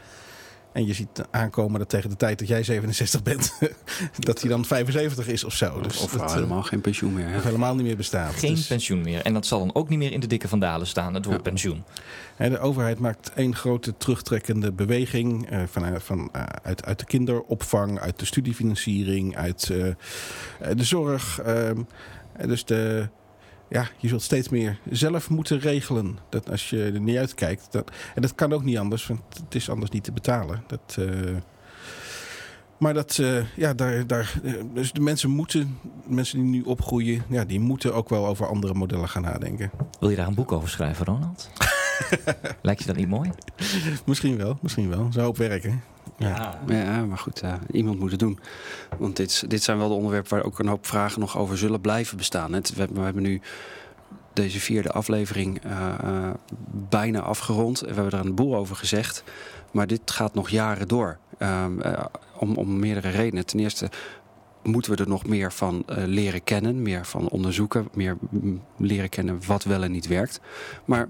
[0.72, 3.54] En je ziet aankomen dat tegen de tijd dat jij 67 bent,
[4.20, 5.82] dat hij dan 75 is of zo.
[5.82, 7.28] Dus of dat, eh, helemaal geen pensioen meer.
[7.30, 7.38] hè?
[7.38, 8.34] of helemaal niet meer bestaat.
[8.34, 9.22] Geen Dus- pensioen meer.
[9.22, 11.44] En dat zal dan ook niet meer in de dikke vandalen staan, het woord Ja.
[11.44, 11.84] pensioen.
[12.36, 17.06] Hè, De overheid maakt één grote terugtrekkende beweging eh, van, van, eh, uit, uit de
[17.06, 21.40] kinderopvang, uit de studiefinanciering, uit de zorg.
[21.40, 21.82] ehm,
[22.38, 23.10] eh, dus de,
[23.70, 26.18] ja, je zult steeds meer zelf moeten regelen.
[26.30, 27.68] Dat als je er niet uitkijkt.
[27.72, 30.64] Dat, en dat kan ook niet anders, want het is anders niet te betalen.
[30.68, 31.36] Dat, eh,
[32.78, 37.24] maar dat, eh, ja, daar, daar, eh, dus de mensen moeten, mensen die nu opgroeien,
[37.30, 39.72] ja, die moeten ook wel over andere modellen gaan nadenken.
[40.00, 41.50] Wil je daar een boek over schrijven, Ronald?
[42.62, 43.32] Lijkt je dat niet mooi?
[44.06, 45.08] Misschien wel, misschien wel.
[45.12, 45.82] Zou ook werken.
[46.18, 46.60] Ja.
[46.68, 48.40] Ja, maar goed, eh, iemand moet het doen.
[48.98, 51.82] Want dit, dit zijn wel de onderwerpen waar ook een hoop vragen nog over zullen
[51.82, 52.54] blijven bestaan.
[52.54, 53.42] Het, we, we hebben nu
[54.34, 56.34] deze vierde aflevering eh, eh,
[56.90, 57.80] bijna afgerond.
[57.80, 59.24] We hebben er een boel over gezegd.
[59.72, 61.18] Maar dit gaat nog jaren door.
[61.38, 62.06] Ehm, eh,
[62.38, 63.46] om, om meerdere redenen.
[63.46, 63.90] Ten eerste
[64.64, 66.82] moeten we er nog meer van eh, leren kennen.
[66.82, 67.88] Meer van onderzoeken.
[67.94, 70.40] Meer mm, leren kennen wat wel en niet werkt.
[70.86, 71.10] Maar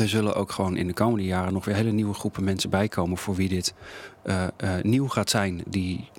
[0.00, 3.18] er zullen ook gewoon in de komende jaren nog weer hele nieuwe groepen mensen bijkomen
[3.18, 3.74] voor wie dit
[4.22, 5.62] eh, eh, nieuw gaat zijn.
[5.66, 6.10] Die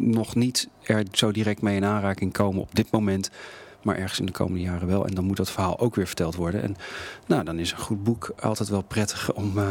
[0.00, 3.30] nog niet er zo direct mee in aanraking komen op dit moment.
[3.82, 5.06] Maar ergens in de komende jaren wel.
[5.06, 6.62] En dan moet dat verhaal ook weer verteld worden.
[6.62, 6.76] En
[7.26, 9.70] nou, dan is een goed boek altijd wel prettig om eh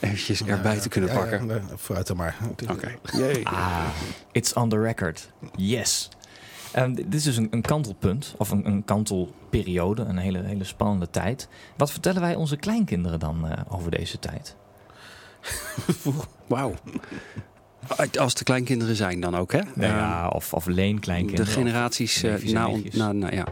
[0.00, 1.46] eventjes erbij te kunnen Ja, ja, pakken.
[1.46, 2.36] nou, vooruit dan maar.
[2.68, 2.94] Oké.
[3.42, 3.84] Ah,
[4.32, 5.30] it's on the record.
[5.56, 6.08] Yes.
[6.72, 11.10] Ehm, dit is dus een, een kantelpunt, of een, een kantelperiode, een hele, hele spannende
[11.10, 11.48] tijd.
[11.76, 14.56] Wat vertellen wij onze kleinkinderen dan eh, over deze tijd?
[16.46, 16.74] Wauw.
[18.18, 19.60] Als de kleinkinderen zijn dan ook, hè?
[19.74, 21.46] Nou ja, of, of leenkleinkinderen.
[21.46, 22.94] De generaties en na, on- nichtjes.
[22.94, 23.46] na, na, ja.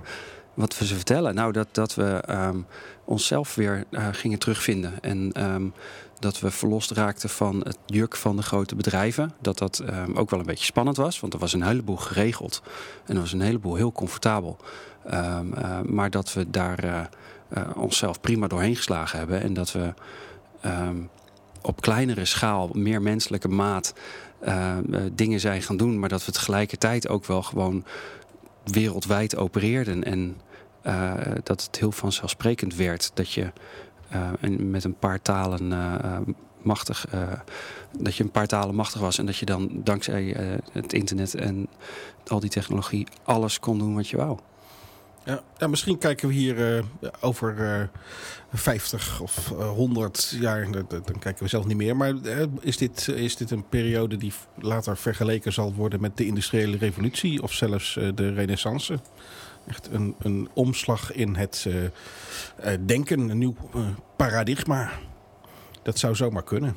[0.55, 1.35] Wat we ze vertellen?
[1.35, 2.59] Nou, dat, dat we ehm,
[3.05, 4.93] onszelf weer eh, gingen terugvinden.
[5.01, 5.67] En ehm,
[6.19, 9.33] dat we verlost raakten van het juk van de grote bedrijven.
[9.41, 11.21] Dat dat ehm, ook wel een beetje spannend was.
[11.21, 12.63] Want er was een heleboel geregeld.
[13.05, 14.59] En er was een heleboel heel comfortabel.
[15.07, 17.01] Ehm, eh, maar dat we daar eh,
[17.49, 19.43] eh, onszelf prima doorheen geslagen hebben.
[19.43, 19.95] En dat we
[20.61, 20.97] ehm,
[21.63, 23.95] op kleinere schaal, meer menselijke maat...
[25.13, 25.99] dingen zijn gaan doen.
[25.99, 27.85] Maar dat we tegelijkertijd ook wel gewoon
[28.65, 30.05] wereldwijd opereerden.
[30.05, 30.37] En
[31.43, 33.53] dat het heel vanzelfsprekend werd dat je
[34.41, 36.21] en met een paar talen eh, eh,
[36.63, 37.33] machtig, eh,
[37.99, 39.19] dat je een paar talen machtig was.
[39.19, 41.69] En dat je dan dankzij eh, het internet en
[42.27, 44.39] al die technologie alles kon doen wat je wou.
[45.25, 46.85] Ja, ja, misschien kijken we hier eh,
[47.21, 47.89] over eh
[48.53, 51.97] 50 of eh, 100 jaar, dan kijken we zelf niet meer.
[51.97, 56.27] Maar eh, is, dit, is dit een periode die later vergeleken zal worden met de
[56.27, 58.99] industriële revolutie of zelfs eh, de renaissance?
[59.69, 63.81] Echt een, een omslag in het eh, eh, denken, een nieuw eh,
[64.17, 64.91] paradigma.
[65.83, 66.77] Dat zou zomaar kunnen.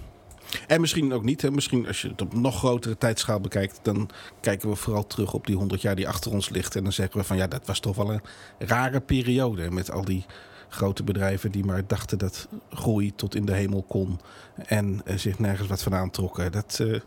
[0.68, 1.42] En misschien ook niet.
[1.42, 1.52] Hè.
[1.52, 5.48] Misschien als je het op nog grotere tijdschaal bekijkt, dan kijken we vooral terug op
[5.48, 6.76] die 100 jaar die achter ons ligt.
[6.76, 8.22] En dan zeggen we van ja, dat was toch wel een
[8.58, 9.72] rare periode.
[9.72, 10.26] Met al die
[10.70, 14.20] grote bedrijven die maar dachten dat groei tot in de hemel kon.
[14.66, 16.52] En zich nergens wat van aantrokken.
[16.52, 17.00] Dat, uh,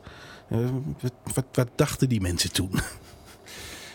[1.34, 2.70] wat, wat dachten die mensen toen?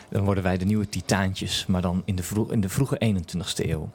[0.10, 3.70] Dan worden wij de nieuwe titaantjes, maar dan in de, vroeg, in de vroege 21ste
[3.70, 3.90] eeuw.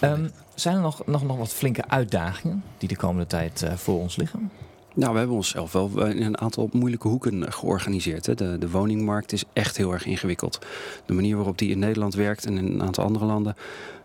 [0.00, 3.72] Ja, um, zijn er nog, nog, nog wat flinke uitdagingen die de komende tijd uh,
[3.72, 4.50] voor ons liggen?
[4.94, 8.26] Nou, we hebben onszelf wel in een aantal moeilijke hoeken georganiseerd.
[8.26, 8.34] Hè.
[8.34, 10.58] De, de woningmarkt is echt heel erg ingewikkeld.
[11.06, 13.56] De manier waarop die in Nederland werkt en in een aantal andere landen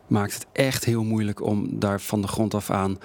[0.07, 2.97] maakt het echt heel moeilijk om daar van de grond af aan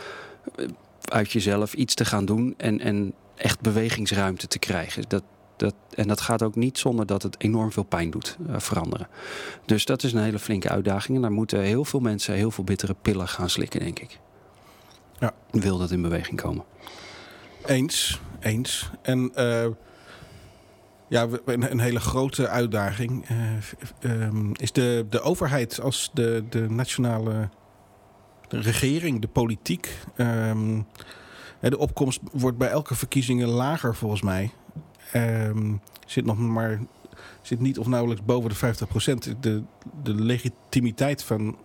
[1.05, 5.05] uit jezelf iets te gaan doen en, en echt bewegingsruimte te krijgen.
[5.09, 5.23] Dat,
[5.63, 9.09] dat, en dat gaat ook niet zonder dat het enorm veel pijn doet uh, veranderen.
[9.65, 11.17] Dus dat is een hele flinke uitdaging.
[11.17, 14.19] En daar moeten heel veel mensen heel veel bittere pillen gaan slikken, denk ik.
[15.19, 15.33] Ja.
[15.51, 16.65] Wil dat in beweging komen?
[17.67, 18.91] Eens, eens.
[19.03, 19.67] En uh,
[21.09, 23.29] ja, een, een, hele grote uitdaging
[24.01, 27.49] uh, um, is de, de overheid als de, de nationale
[28.49, 29.99] de regering, de politiek.
[30.17, 30.87] Um,
[31.61, 34.51] de opkomst wordt bij elke verkiezingen lager volgens mij.
[35.15, 36.81] Um, zit nog maar
[37.43, 39.35] zit niet of nauwelijks boven de 50 procent.
[39.41, 39.63] De,
[40.03, 41.57] de legitimiteit van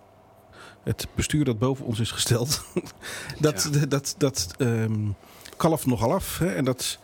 [0.82, 2.64] het bestuur dat boven ons is gesteld,
[3.40, 3.86] dat, ja.
[3.86, 5.14] dat, dat um,
[5.56, 6.38] kalft nogal af.
[6.38, 6.54] Hè?
[6.54, 6.98] En dat,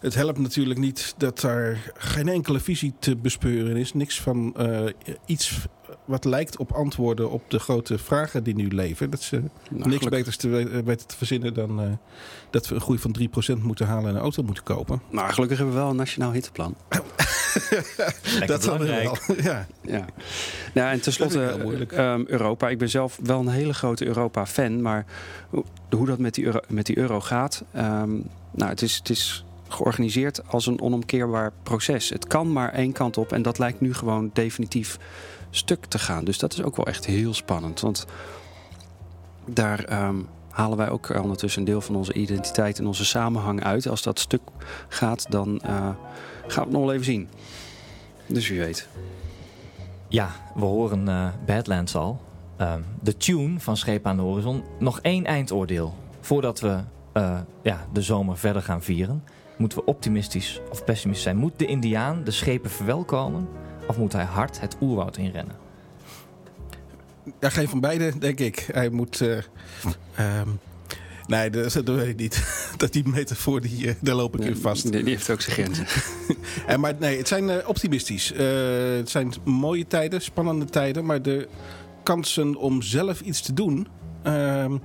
[0.00, 3.94] het helpt natuurlijk niet dat daar geen enkele visie te bespeuren is.
[3.94, 4.90] Niks van uh,
[5.26, 5.66] iets
[6.08, 9.10] wat lijkt op antwoorden op de grote vragen die nu leven.
[9.10, 10.08] Dat ze nou, niks gelukkig.
[10.08, 10.48] beters te
[10.84, 11.90] weten te verzinnen dan uh,
[12.50, 13.16] dat we een groei van
[13.58, 15.02] 3% moeten halen en een auto moeten kopen.
[15.10, 16.74] Maar gelukkig hebben we wel een nationaal hitteplan.
[18.46, 19.16] dat dan wel.
[19.42, 19.66] Ja.
[19.82, 20.04] ja.
[20.74, 21.40] Nou, en tenslotte
[21.94, 22.68] um, Europa.
[22.68, 24.82] Ik ben zelf wel een hele grote Europa-fan.
[24.82, 25.04] Maar
[25.90, 27.64] hoe dat met die euro, met die euro gaat.
[27.76, 32.08] Um, nou, het is, het is georganiseerd als een onomkeerbaar proces.
[32.08, 34.98] Het kan maar één kant op en dat lijkt nu gewoon definitief
[35.50, 36.24] stuk te gaan.
[36.24, 37.80] Dus dat is ook wel echt heel spannend.
[37.80, 38.06] Want
[39.46, 43.88] daar um, halen wij ook ondertussen een deel van onze identiteit en onze samenhang uit.
[43.88, 44.42] Als dat stuk
[44.88, 45.96] gaat, dan uh, gaan
[46.46, 47.28] we het nog wel even zien.
[48.26, 48.88] Dus wie weet.
[50.08, 52.20] Ja, we horen uh, Badlands al.
[52.60, 54.62] Uh, de tune van Scheep aan de Horizon.
[54.78, 55.94] Nog één eindoordeel.
[56.20, 56.78] Voordat we
[57.14, 59.24] uh, ja, de zomer verder gaan vieren.
[59.56, 61.36] Moeten we optimistisch of pessimistisch zijn?
[61.36, 63.48] Moet de Indiaan de schepen verwelkomen?
[63.88, 65.56] Of moet hij hard het oerwoud inrennen?
[67.40, 68.68] Ja, geen van beide, denk ik.
[68.72, 69.20] Hij moet...
[69.20, 69.36] Uh,
[70.40, 70.58] um,
[71.26, 72.42] nee, dat, dat, weet ik niet.
[72.76, 74.82] dat die metafoor, die, uh, daar loop ik in vast.
[74.82, 75.86] Die, die, heeft ook zijn grenzen.
[76.66, 78.28] en, maar nee, het zijn uh, optimistisch.
[78.28, 81.04] het zijn mooie tijden, spannende tijden.
[81.04, 81.48] Maar de
[82.02, 83.86] kansen om zelf iets te doen...
[84.22, 84.76] Ehm,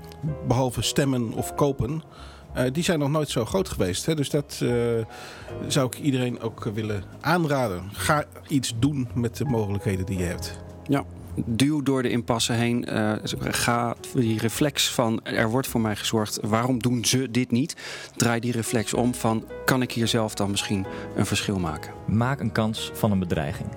[0.47, 2.03] behalve stemmen of kopen...
[2.57, 4.05] Uh, die zijn nog nooit zo groot geweest.
[4.05, 4.15] Hè?
[4.15, 4.71] Dus dat uh,
[5.67, 7.89] zou ik iedereen ook willen aanraden.
[7.91, 10.59] Ga iets doen met de mogelijkheden die je hebt.
[10.87, 11.03] Ja,
[11.45, 12.85] duw door de impasse heen.
[12.89, 16.39] Uh, ga die reflex van er wordt voor mij gezorgd.
[16.41, 17.75] Waarom doen ze dit niet?
[18.15, 20.85] Draai die reflex om van kan ik hier zelf dan misschien
[21.15, 21.93] een verschil maken?
[22.07, 23.69] Maak een kans van een bedreiging.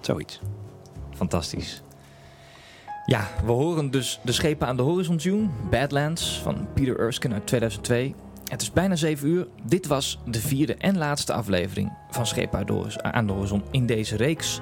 [0.00, 0.40] Zoiets.
[1.16, 1.82] Fantastisch.
[3.08, 7.46] Ja, we horen dus de schepen aan de horizon tune, Badlands van Peter Erskine uit
[7.46, 8.14] 2002.
[8.44, 9.46] Het is bijna 7 uur.
[9.62, 12.58] Dit was de vierde en laatste aflevering van Schepen
[13.02, 14.60] aan de horizon in deze reeks.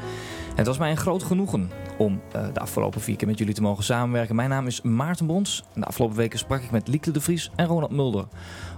[0.55, 3.63] Het was mij een groot genoegen om uh, de afgelopen vier keer met jullie te
[3.63, 4.37] mogen samenwerken.
[4.37, 5.65] Mijn naam is Maarten Bons.
[5.75, 8.25] De afgelopen weken sprak ik met Lieke de Vries en Ronald Mulder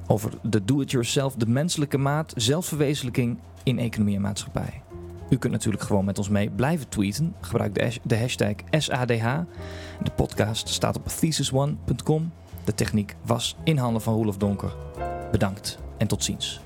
[0.06, 4.82] over de do-it-yourself, de menselijke maat, zelfverwezenlijking in economie en maatschappij.
[5.30, 7.34] U kunt natuurlijk gewoon met ons mee blijven tweeten.
[7.40, 9.38] Gebruik de, hashtag SADH.
[10.02, 12.32] De podcast staat op thesisone.com.
[12.64, 14.74] De techniek was in handen van Roelof Donker.
[15.30, 16.60] Bedankt en tot ziens.